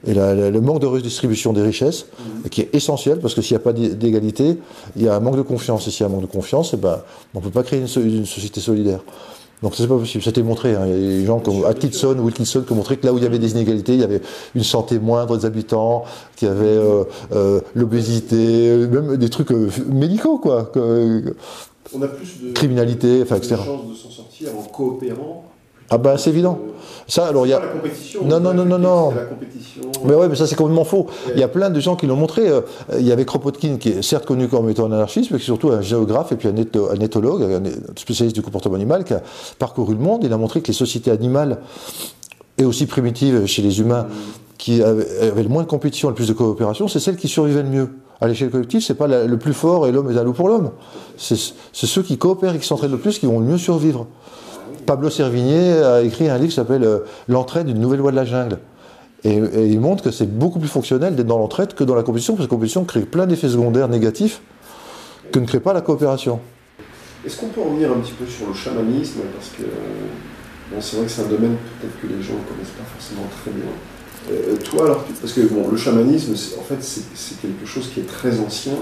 et 0.06 0.14
le 0.14 0.60
manque 0.60 0.80
de 0.80 0.86
redistribution 0.86 1.52
des 1.52 1.62
richesses, 1.62 2.06
qui 2.50 2.62
est 2.62 2.74
essentiel 2.74 3.20
parce 3.20 3.34
que 3.34 3.42
s'il 3.42 3.56
n'y 3.56 3.60
a 3.60 3.64
pas 3.64 3.74
d'égalité, 3.74 4.56
il 4.96 5.02
y 5.02 5.08
a 5.08 5.14
un 5.14 5.20
manque 5.20 5.36
de 5.36 5.42
confiance. 5.42 5.86
Et 5.86 5.90
s'il 5.90 6.00
y 6.00 6.04
a 6.04 6.06
un 6.06 6.12
manque 6.12 6.22
de 6.22 6.32
confiance, 6.32 6.72
eh 6.72 6.78
ben, 6.78 7.00
on 7.34 7.40
ne 7.40 7.44
peut 7.44 7.50
pas 7.50 7.62
créer 7.62 7.80
une, 7.80 8.26
société 8.26 8.60
solidaire. 8.60 9.00
Donc 9.62 9.74
ça 9.74 9.82
c'est 9.82 9.88
pas 9.88 9.98
possible, 9.98 10.24
c'était 10.24 10.42
montré. 10.42 10.74
Hein. 10.74 10.86
Il 10.86 10.90
y 10.90 10.94
a 10.94 11.18
des 11.20 11.26
gens 11.26 11.38
comme 11.38 11.64
Atkinson 11.64 12.16
ou 12.18 12.24
Wilkinson 12.24 12.62
qui 12.66 12.72
ont 12.72 12.76
montré 12.76 12.96
que 12.96 13.06
là 13.06 13.12
où 13.12 13.18
il 13.18 13.24
y 13.24 13.26
avait 13.26 13.38
des 13.38 13.52
inégalités, 13.52 13.94
il 13.94 14.00
y 14.00 14.04
avait 14.04 14.22
une 14.54 14.64
santé 14.64 14.98
moindre 14.98 15.36
des 15.36 15.44
habitants, 15.44 16.04
qu'il 16.36 16.48
y 16.48 16.50
avait 16.50 16.66
euh, 16.66 17.04
euh, 17.32 17.60
l'obésité, 17.74 18.86
même 18.86 19.16
des 19.16 19.28
trucs 19.28 19.52
euh, 19.52 19.68
médicaux 19.88 20.38
quoi. 20.38 20.72
On 21.92 22.02
a 22.02 22.08
plus 22.08 22.40
de 22.42 22.52
criminalité, 22.52 23.20
enfin 23.22 23.36
etc. 23.36 23.56
chances 23.56 23.88
de 23.88 23.94
s'en 23.94 24.10
sortir 24.10 24.48
en 24.56 24.62
coopérant. 24.62 25.44
Ah 25.90 25.98
ben 25.98 26.16
c'est 26.16 26.30
évident. 26.30 26.58
Ça 27.08 27.26
alors 27.26 27.46
il 27.46 27.50
y 27.50 27.52
a. 27.52 27.60
La 27.60 27.66
compétition, 27.66 28.24
non 28.24 28.40
non 28.40 28.54
non 28.54 28.64
non 28.64 28.78
non. 28.78 29.10
La 29.10 29.22
compétition. 29.22 29.82
Mais 30.04 30.14
ouais 30.14 30.28
mais 30.28 30.36
ça 30.36 30.46
c'est 30.46 30.54
complètement 30.54 30.84
faux. 30.84 31.06
Il 31.34 31.40
y 31.40 31.42
a 31.42 31.48
plein 31.48 31.70
de 31.70 31.80
gens 31.80 31.96
qui 31.96 32.06
l'ont 32.06 32.16
montré. 32.16 32.48
Il 32.98 33.06
y 33.06 33.12
avait 33.12 33.24
Kropotkin 33.24 33.76
qui 33.78 33.90
est 33.90 34.02
certes 34.02 34.24
connu 34.24 34.48
comme 34.48 34.70
étant 34.70 34.86
un 34.86 34.92
anarchiste, 34.92 35.30
mais 35.30 35.38
qui 35.38 35.42
est 35.42 35.46
surtout 35.46 35.70
un 35.70 35.80
géographe 35.80 36.32
et 36.32 36.36
puis 36.36 36.48
un, 36.48 37.00
éthologue, 37.00 37.42
un 37.42 37.62
spécialiste 37.96 38.36
du 38.36 38.42
comportement 38.42 38.76
animal 38.76 39.04
qui 39.04 39.14
a 39.14 39.22
parcouru 39.58 39.94
le 39.94 40.00
monde. 40.00 40.22
Il 40.24 40.32
a 40.32 40.36
montré 40.36 40.62
que 40.62 40.68
les 40.68 40.72
sociétés 40.72 41.10
animales 41.10 41.58
et 42.58 42.64
aussi 42.64 42.86
primitives 42.86 43.46
chez 43.46 43.62
les 43.62 43.80
humains 43.80 44.06
qui 44.58 44.82
avaient 44.82 45.42
le 45.42 45.48
moins 45.48 45.62
de 45.62 45.68
compétition 45.68 46.08
et 46.08 46.10
le 46.10 46.14
plus 46.14 46.28
de 46.28 46.34
coopération, 46.34 46.86
c'est 46.86 47.00
celles 47.00 47.16
qui 47.16 47.28
survivaient 47.28 47.62
le 47.62 47.70
mieux 47.70 47.88
à 48.20 48.28
l'échelle 48.28 48.50
collective, 48.50 48.82
c'est 48.82 48.94
pas 48.94 49.06
le 49.06 49.38
plus 49.38 49.54
fort 49.54 49.86
et 49.86 49.92
l'homme 49.92 50.10
est 50.10 50.18
un 50.18 50.24
loup 50.24 50.34
pour 50.34 50.48
l'homme. 50.48 50.72
C'est 51.16 51.36
ceux 51.72 52.02
qui 52.02 52.18
coopèrent 52.18 52.54
et 52.54 52.58
qui 52.58 52.66
s'entraident 52.66 52.90
le 52.90 52.98
plus 52.98 53.18
qui 53.18 53.24
vont 53.24 53.40
le 53.40 53.46
mieux 53.46 53.58
survivre. 53.58 54.06
Pablo 54.86 55.10
Servigné 55.10 55.72
a 55.72 56.02
écrit 56.02 56.28
un 56.28 56.36
livre 56.36 56.48
qui 56.48 56.54
s'appelle 56.54 56.84
euh, 56.84 57.00
L'entraide 57.28 57.66
d'une 57.66 57.78
nouvelle 57.78 58.00
loi 58.00 58.10
de 58.10 58.16
la 58.16 58.24
jungle. 58.24 58.58
Et, 59.24 59.36
il 59.36 59.80
montre 59.80 60.02
que 60.02 60.10
c'est 60.10 60.26
beaucoup 60.26 60.58
plus 60.58 60.68
fonctionnel 60.68 61.14
d'être 61.14 61.26
dans 61.26 61.38
l'entraide 61.38 61.74
que 61.74 61.84
dans 61.84 61.94
la 61.94 62.02
compétition, 62.02 62.34
parce 62.34 62.46
que 62.46 62.50
la 62.50 62.56
compétition 62.56 62.84
crée 62.84 63.02
plein 63.02 63.26
d'effets 63.26 63.50
secondaires 63.50 63.88
négatifs 63.88 64.40
que 65.30 65.38
ne 65.38 65.46
crée 65.46 65.60
pas 65.60 65.74
la 65.74 65.82
coopération. 65.82 66.40
Est-ce 67.26 67.36
qu'on 67.38 67.48
peut 67.48 67.60
revenir 67.60 67.92
un 67.92 68.00
petit 68.00 68.14
peu 68.14 68.26
sur 68.26 68.48
le 68.48 68.54
chamanisme? 68.54 69.20
Parce 69.36 69.50
que 69.50 69.64
c'est 70.80 70.96
vrai 70.96 71.06
que 71.06 71.12
c'est 71.12 71.22
un 71.22 71.28
domaine 71.28 71.56
peut-être 71.80 72.00
que 72.00 72.06
les 72.06 72.22
gens 72.22 72.32
ne 72.32 72.48
connaissent 72.48 72.74
pas 72.76 72.84
forcément 72.96 73.26
très 73.42 73.50
bien. 73.50 73.70
Euh, 74.30 74.56
toi, 74.56 74.84
alors, 74.84 75.04
parce 75.20 75.32
que 75.32 75.40
bon, 75.42 75.68
le 75.70 75.76
chamanisme, 75.76 76.32
en 76.58 76.62
fait, 76.62 76.82
c'est 76.82 77.40
quelque 77.40 77.66
chose 77.66 77.90
qui 77.92 78.00
est 78.00 78.06
très 78.06 78.38
ancien, 78.40 78.74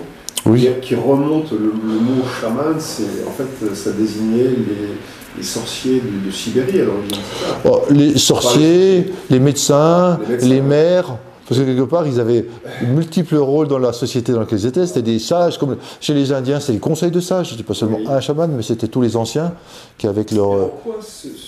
qui, 0.83 0.95
remonte, 0.95 1.53
le, 1.53 1.59
mot 1.69 2.23
chaman, 2.41 2.77
c'est 2.79 3.27
en 3.27 3.31
fait, 3.31 3.75
ça 3.75 3.93
désignait 3.93 4.51
les, 5.37 5.43
sorciers 5.43 6.03
de, 6.27 6.31
Sibérie 6.31 6.81
à 6.81 6.85
l'origine. 6.85 7.23
Oh, 7.65 7.83
les 7.91 8.19
sorciers, 8.19 9.13
les, 9.31 9.39
médecins, 9.39 10.19
les, 10.21 10.29
médecins, 10.29 10.49
les 10.49 10.61
maires, 10.61 11.17
parce 11.49 11.61
que 11.61 11.65
quelque 11.65 11.89
part, 11.89 12.07
ils 12.07 12.21
avaient 12.21 12.45
multiples 12.87 13.37
rôles 13.37 13.69
dans 13.69 13.79
la 13.79 13.95
société 13.95 14.33
dans 14.33 14.41
laquelle 14.41 14.59
ils 14.59 14.67
étaient. 14.67 14.87
C'était 14.87 15.01
des 15.01 15.19
sages, 15.19 15.57
comme 15.57 15.79
chez 15.99 16.13
les 16.13 16.31
Indiens, 16.31 16.61
c'est 16.61 16.73
les 16.73 16.79
conseils 16.79 17.11
de 17.11 17.21
sages. 17.21 17.51
C'était 17.51 17.63
pas 17.63 17.73
seulement 17.73 18.01
un 18.07 18.21
chaman, 18.21 18.53
mais 18.55 18.63
c'était 18.63 18.89
tous 18.89 19.01
les 19.01 19.17
anciens 19.17 19.55
qui, 19.97 20.07
avec 20.07 20.31
leur. 20.31 20.53
Euh, 20.53 20.67
pourquoi 20.85 21.01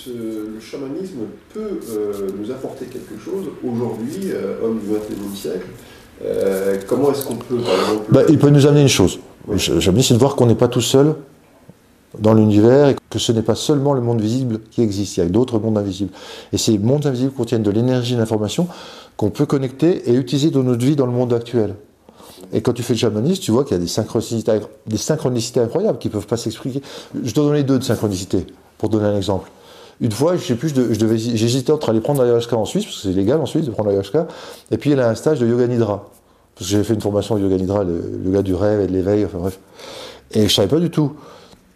le 0.07 0.59
chamanisme 0.59 1.19
peut 1.53 1.79
euh, 1.91 2.29
nous 2.39 2.49
apporter 2.49 2.85
quelque 2.85 3.23
chose 3.23 3.45
aujourd'hui, 3.63 4.31
euh, 4.31 4.55
homme 4.63 4.79
du 4.79 4.87
XXIe 4.87 5.37
siècle 5.37 5.67
Comment 6.87 7.11
est-ce 7.11 7.25
qu'on 7.25 7.35
peut, 7.35 7.57
par 7.57 7.73
exemple. 7.73 8.05
Bah, 8.09 8.21
il 8.29 8.37
peut 8.37 8.49
nous 8.49 8.65
amener 8.65 8.81
une 8.81 8.87
chose. 8.87 9.19
J'aime 9.55 9.93
bien, 9.93 10.03
c'est 10.03 10.13
de 10.13 10.19
voir 10.19 10.35
qu'on 10.35 10.45
n'est 10.45 10.55
pas 10.55 10.67
tout 10.67 10.81
seul 10.81 11.15
dans 12.19 12.33
l'univers 12.33 12.89
et 12.89 12.95
que 13.09 13.19
ce 13.19 13.31
n'est 13.31 13.41
pas 13.41 13.55
seulement 13.55 13.93
le 13.93 14.01
monde 14.01 14.21
visible 14.21 14.59
qui 14.69 14.81
existe, 14.81 15.17
il 15.17 15.19
y 15.21 15.23
a 15.23 15.29
d'autres 15.29 15.59
mondes 15.59 15.77
invisibles. 15.77 16.11
Et 16.51 16.57
ces 16.57 16.77
mondes 16.77 17.05
invisibles 17.05 17.31
contiennent 17.31 17.63
de 17.63 17.71
l'énergie 17.71 18.13
et 18.13 18.15
de 18.15 18.19
l'information 18.19 18.67
qu'on 19.17 19.29
peut 19.29 19.45
connecter 19.45 20.09
et 20.09 20.15
utiliser 20.15 20.51
dans 20.51 20.63
notre 20.63 20.85
vie 20.85 20.95
dans 20.95 21.05
le 21.05 21.11
monde 21.11 21.33
actuel. 21.33 21.75
Et 22.53 22.61
quand 22.61 22.73
tu 22.73 22.83
fais 22.83 22.93
le 22.93 22.99
chamanisme, 22.99 23.41
tu 23.41 23.51
vois 23.51 23.63
qu'il 23.63 23.77
y 23.77 23.79
a 23.79 23.81
des 23.81 23.87
synchronicités, 23.87 24.59
des 24.87 24.97
synchronicités 24.97 25.59
incroyables 25.59 25.99
qui 25.99 26.09
ne 26.09 26.13
peuvent 26.13 26.27
pas 26.27 26.37
s'expliquer. 26.37 26.81
Je 27.23 27.33
dois 27.33 27.45
donner 27.45 27.63
deux 27.63 27.79
de 27.79 27.83
synchronicité, 27.83 28.45
pour 28.77 28.89
donner 28.89 29.05
un 29.05 29.15
exemple. 29.15 29.49
Une 30.01 30.11
fois, 30.11 30.35
je 30.35 30.43
sais 30.43 30.55
plus, 30.55 30.73
j'hésitais 31.35 31.71
entre 31.71 31.89
aller 31.89 32.01
prendre 32.01 32.23
l'ayahuasca 32.23 32.57
en 32.57 32.65
Suisse, 32.65 32.85
parce 32.85 32.97
que 32.97 33.03
c'est 33.03 33.15
légal 33.15 33.39
en 33.39 33.45
Suisse 33.45 33.65
de 33.65 33.71
prendre 33.71 33.89
l'ayahuasca, 33.89 34.27
et 34.71 34.77
puis 34.77 34.91
il 34.91 34.99
a 34.99 35.07
un 35.07 35.15
stage 35.15 35.39
de 35.39 35.47
yoga 35.47 35.67
nidra. 35.67 36.09
Parce 36.55 36.65
que 36.65 36.71
j'avais 36.71 36.83
fait 36.83 36.95
une 36.95 37.01
formation 37.01 37.35
de 37.35 37.41
yoga 37.41 37.57
nidra, 37.57 37.83
le 37.83 38.19
yoga 38.25 38.41
du 38.41 38.55
rêve 38.55 38.81
et 38.81 38.87
de 38.87 38.91
l'éveil, 38.91 39.23
enfin 39.25 39.37
bref. 39.37 39.59
Et 40.31 40.47
je 40.47 40.53
savais 40.53 40.67
pas 40.67 40.79
du 40.79 40.89
tout. 40.89 41.13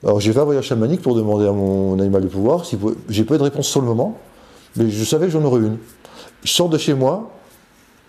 Alors 0.03 0.19
j'ai 0.19 0.33
fait 0.33 0.39
un 0.39 0.43
voyage 0.43 0.65
chamanique 0.65 1.03
pour 1.03 1.15
demander 1.15 1.47
à 1.47 1.51
mon 1.51 1.99
animal 1.99 2.23
de 2.23 2.27
pouvoir, 2.27 2.65
si 2.65 2.77
j'ai 3.09 3.23
pas 3.25 3.35
eu 3.35 3.37
de 3.37 3.43
réponse 3.43 3.67
sur 3.67 3.81
le 3.81 3.87
moment, 3.87 4.17
mais 4.75 4.89
je 4.89 5.03
savais 5.03 5.27
que 5.27 5.31
j'en 5.31 5.43
aurais 5.43 5.59
une. 5.59 5.77
Je 6.43 6.51
sors 6.51 6.69
de 6.69 6.79
chez 6.79 6.95
moi, 6.95 7.29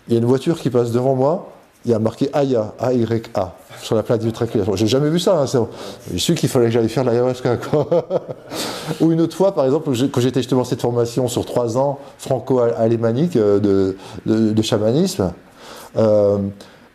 il 0.07 0.13
y 0.13 0.17
a 0.17 0.19
une 0.19 0.25
voiture 0.25 0.59
qui 0.59 0.71
passe 0.71 0.91
devant 0.91 1.15
moi, 1.15 1.51
il 1.87 1.91
y 1.91 1.93
a 1.93 1.99
marqué 1.99 2.29
Aya, 2.33 2.73
A-Y-A, 2.79 3.55
sur 3.81 3.95
la 3.95 4.03
plaque 4.03 4.19
d'immatriculation. 4.19 4.75
J'ai 4.75 4.87
jamais 4.87 5.09
vu 5.09 5.19
ça. 5.19 5.41
Hein, 5.41 5.67
J'ai 6.11 6.19
su 6.19 6.35
qu'il 6.35 6.49
fallait 6.49 6.65
que 6.65 6.71
j'aille 6.71 6.89
faire 6.89 7.05
l'ayahuasca. 7.05 7.57
Ou 9.01 9.13
une 9.13 9.21
autre 9.21 9.37
fois, 9.37 9.55
par 9.55 9.63
exemple, 9.63 9.89
quand 10.11 10.19
j'étais 10.19 10.41
justement 10.41 10.65
cette 10.65 10.81
formation 10.81 11.29
sur 11.29 11.45
trois 11.45 11.77
ans 11.77 11.99
franco-alémanique 12.17 13.37
euh, 13.37 13.59
de, 13.59 13.95
de, 14.25 14.61
chamanisme, 14.61 15.31
euh, 15.95 16.39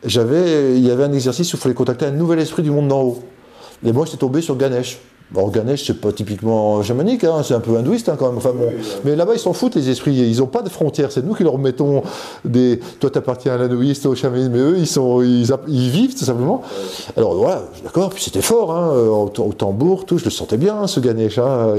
il 0.04 0.86
y 0.86 0.90
avait 0.90 1.04
un 1.04 1.12
exercice 1.12 1.54
où 1.54 1.56
il 1.56 1.60
fallait 1.60 1.74
contacter 1.74 2.04
un 2.04 2.10
nouvel 2.10 2.38
esprit 2.38 2.62
du 2.62 2.70
monde 2.70 2.88
d'en 2.88 3.00
haut. 3.00 3.22
Et 3.84 3.92
moi, 3.92 4.04
j'étais 4.04 4.18
tombé 4.18 4.42
sur 4.42 4.56
Ganesh. 4.56 4.98
Bon, 5.32 5.48
Ganesh, 5.48 5.86
c'est 5.86 5.98
pas 5.98 6.12
typiquement 6.12 6.82
chamanique, 6.82 7.24
hein, 7.24 7.42
c'est 7.42 7.54
un 7.54 7.60
peu 7.60 7.76
hindouiste 7.76 8.10
hein, 8.10 8.16
quand 8.18 8.28
même. 8.28 8.36
Enfin, 8.36 8.52
bon. 8.52 8.70
Mais 9.04 9.16
là-bas, 9.16 9.32
ils 9.34 9.38
s'en 9.38 9.54
foutent, 9.54 9.74
les 9.76 9.88
esprits. 9.88 10.14
Ils 10.14 10.38
n'ont 10.38 10.46
pas 10.46 10.60
de 10.60 10.68
frontières. 10.68 11.10
C'est 11.10 11.24
nous 11.24 11.34
qui 11.34 11.42
leur 11.42 11.58
mettons 11.58 12.02
des. 12.44 12.80
Toi, 13.00 13.10
t'appartiens 13.10 13.54
à 13.54 13.56
l'hindouiste, 13.56 14.04
au 14.04 14.14
chamanisme, 14.14 14.52
mais 14.52 14.58
eux, 14.58 14.76
ils, 14.78 14.86
sont, 14.86 15.22
ils, 15.22 15.90
vivent 15.90 16.14
tout 16.14 16.24
simplement. 16.24 16.62
Alors 17.16 17.34
voilà, 17.34 17.62
d'accord, 17.82 18.10
puis 18.10 18.22
c'était 18.22 18.42
fort, 18.42 18.76
hein, 18.76 18.92
au, 18.94 19.52
tambour, 19.52 20.04
tout, 20.04 20.18
je 20.18 20.24
le 20.24 20.30
sentais 20.30 20.58
bien, 20.58 20.86
ce 20.86 21.00
Ganesh. 21.00 21.38
Hein, 21.38 21.74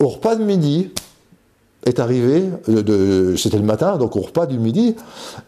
Au 0.00 0.08
repas 0.08 0.34
de 0.34 0.42
midi, 0.42 0.90
est 1.84 2.00
arrivé, 2.00 2.44
euh, 2.68 3.36
c'était 3.36 3.58
le 3.58 3.64
matin, 3.64 3.96
donc 3.96 4.16
au 4.16 4.20
repas 4.20 4.46
du 4.46 4.58
midi, 4.58 4.96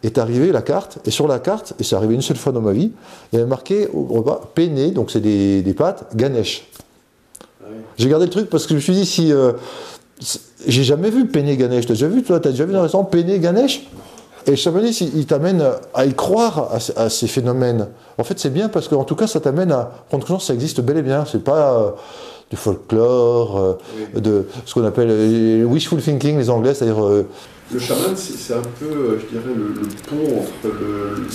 est 0.02 0.18
arrivée 0.18 0.52
la 0.52 0.62
carte, 0.62 0.98
et 1.04 1.10
sur 1.10 1.26
la 1.26 1.38
carte, 1.38 1.74
et 1.78 1.84
c'est 1.84 1.96
arrivé 1.96 2.14
une 2.14 2.22
seule 2.22 2.36
fois 2.36 2.52
dans 2.52 2.60
ma 2.60 2.72
vie, 2.72 2.92
il 3.32 3.36
y 3.36 3.38
avait 3.40 3.48
marqué 3.48 3.88
au 3.92 4.04
repas 4.04 4.52
penne, 4.54 4.92
donc 4.92 5.10
c'est 5.10 5.20
des, 5.20 5.74
pâtes, 5.76 6.14
Ganesh. 6.14 6.66
Ah 7.40 7.68
j'ai 7.96 8.08
gardé 8.08 8.26
le 8.26 8.30
truc 8.30 8.50
parce 8.50 8.64
que 8.64 8.70
je 8.70 8.74
me 8.76 8.80
suis 8.80 8.92
dit, 8.92 9.06
si. 9.06 9.32
Euh, 9.32 9.52
j'ai 10.66 10.84
jamais 10.84 11.10
vu 11.10 11.26
penne 11.26 11.54
Ganesh. 11.56 11.86
T'as 11.86 11.92
déjà 11.92 12.08
vu, 12.08 12.22
toi 12.22 12.40
T'as 12.40 12.50
déjà 12.50 12.64
vu 12.64 12.72
dans 12.72 12.78
le 12.78 12.84
restaurant 12.84 13.04
penne 13.04 13.38
Ganesh? 13.38 13.86
Et 14.46 14.50
le 14.50 14.56
chamanisme, 14.56 15.06
il, 15.14 15.26
t'amène 15.26 15.64
à 15.92 16.06
y 16.06 16.14
croire 16.14 16.70
à, 16.96 17.08
ces 17.10 17.26
phénomènes. 17.26 17.88
En 18.16 18.24
fait, 18.24 18.38
c'est 18.38 18.52
bien 18.52 18.68
parce 18.68 18.88
qu'en 18.88 19.04
tout 19.04 19.16
cas, 19.16 19.26
ça 19.26 19.40
t'amène 19.40 19.72
à 19.72 19.90
prendre 20.08 20.24
conscience 20.24 20.42
que 20.42 20.46
ça 20.46 20.54
existe 20.54 20.80
bel 20.80 20.98
et 20.98 21.02
bien. 21.02 21.24
C'est 21.24 21.42
pas. 21.42 21.78
Euh, 21.78 21.90
du 22.50 22.56
folklore, 22.56 23.58
euh, 23.58 24.20
de 24.20 24.46
ce 24.64 24.74
qu'on 24.74 24.84
appelle 24.84 25.08
euh, 25.10 25.64
wishful 25.64 26.00
thinking, 26.00 26.38
les 26.38 26.50
Anglais, 26.50 26.74
c'est-à-dire. 26.74 27.04
Euh, 27.04 27.26
le 27.72 27.80
chaman, 27.80 28.14
c'est 28.14 28.54
un 28.54 28.62
peu, 28.78 29.18
je 29.18 29.26
dirais, 29.26 29.52
le, 29.54 29.74
pont 30.08 30.38
entre 30.38 30.74
le, 30.80 31.26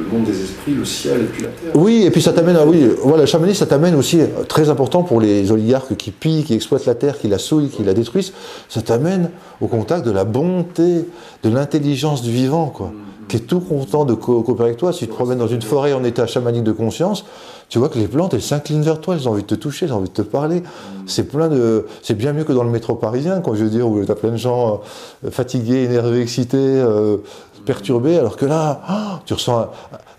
monde 0.00 0.24
des 0.24 0.42
esprits, 0.42 0.74
le 0.74 0.84
ciel 0.84 1.22
et 1.22 1.24
puis 1.24 1.42
la 1.42 1.48
terre. 1.48 1.70
Oui, 1.74 2.04
et 2.04 2.10
puis 2.10 2.22
ça 2.22 2.32
t'amène 2.32 2.56
à. 2.56 2.66
Oui, 2.66 2.88
voilà, 3.02 3.22
le 3.22 3.26
chamanisme, 3.26 3.58
ça 3.58 3.66
t'amène 3.66 3.94
aussi, 3.94 4.20
très 4.48 4.70
important 4.70 5.02
pour 5.02 5.20
les 5.20 5.50
oligarques 5.50 5.96
qui 5.96 6.10
pillent, 6.10 6.44
qui 6.44 6.54
exploitent 6.54 6.86
la 6.86 6.94
terre, 6.94 7.18
qui 7.18 7.28
la 7.28 7.38
souillent, 7.38 7.68
qui 7.68 7.84
la 7.84 7.94
détruisent, 7.94 8.32
ça 8.68 8.82
t'amène 8.82 9.30
au 9.60 9.66
contact 9.66 10.04
de 10.04 10.10
la 10.10 10.24
bonté, 10.24 11.06
de 11.42 11.50
l'intelligence 11.50 12.22
du 12.22 12.30
vivant, 12.30 12.66
quoi. 12.66 12.88
Mm 12.88 13.12
qui 13.32 13.38
est 13.38 13.40
tout 13.40 13.60
content 13.60 14.04
de 14.04 14.12
coopérer 14.12 14.68
avec 14.68 14.78
toi. 14.78 14.92
Si 14.92 15.00
tu 15.00 15.08
te 15.08 15.14
promènes 15.14 15.38
dans 15.38 15.48
une 15.48 15.62
forêt 15.62 15.94
en 15.94 16.04
état 16.04 16.26
chamanique 16.26 16.64
de 16.64 16.72
conscience, 16.72 17.24
tu 17.70 17.78
vois 17.78 17.88
que 17.88 17.98
les 17.98 18.06
plantes, 18.06 18.34
elles 18.34 18.42
s'inclinent 18.42 18.82
vers 18.82 19.00
toi, 19.00 19.14
elles 19.14 19.26
ont 19.26 19.32
envie 19.32 19.42
de 19.42 19.46
te 19.46 19.54
toucher, 19.54 19.86
elles 19.86 19.92
ont 19.94 19.96
envie 19.96 20.10
de 20.10 20.14
te 20.14 20.20
parler. 20.20 20.62
C'est 21.06 21.24
plein 21.24 21.48
de, 21.48 21.86
c'est 22.02 22.12
bien 22.12 22.34
mieux 22.34 22.44
que 22.44 22.52
dans 22.52 22.62
le 22.62 22.70
métro 22.70 22.94
parisien, 22.94 23.40
quand 23.40 23.54
je 23.54 23.64
veux 23.64 23.70
dire, 23.70 23.88
où 23.88 24.04
tu 24.04 24.12
as 24.12 24.14
plein 24.14 24.32
de 24.32 24.36
gens 24.36 24.82
euh, 25.24 25.30
fatigués, 25.30 25.84
énervés, 25.84 26.20
excités, 26.20 26.58
euh, 26.58 27.16
perturbés, 27.64 28.18
alors 28.18 28.36
que 28.36 28.46
là, 28.46 28.80
ah, 28.86 29.20
tu 29.24 29.34
ressens. 29.34 29.70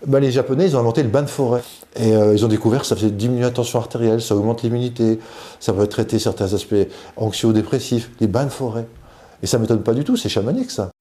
Bah, 0.06 0.20
les 0.20 0.30
Japonais, 0.30 0.66
ils 0.66 0.76
ont 0.76 0.80
inventé 0.80 1.02
le 1.02 1.08
bain 1.08 1.22
de 1.22 1.28
forêt. 1.28 1.62
Et 1.96 2.14
euh, 2.14 2.34
ils 2.34 2.44
ont 2.44 2.48
découvert 2.48 2.80
que 2.80 2.86
ça 2.86 2.96
faisait 2.96 3.10
diminuer 3.10 3.42
la 3.42 3.50
tension 3.50 3.78
artérielle, 3.78 4.20
ça 4.20 4.34
augmente 4.34 4.62
l'immunité, 4.62 5.20
ça 5.60 5.72
peut 5.72 5.86
traiter 5.86 6.18
certains 6.18 6.52
aspects 6.52 6.74
anxio-dépressifs, 7.16 8.10
les 8.20 8.26
bains 8.26 8.44
de 8.44 8.50
forêt. 8.50 8.86
Et 9.42 9.46
ça 9.46 9.58
m'étonne 9.58 9.82
pas 9.82 9.94
du 9.94 10.04
tout, 10.04 10.16
c'est 10.16 10.28
chamanique 10.28 10.70
ça. 10.70 10.93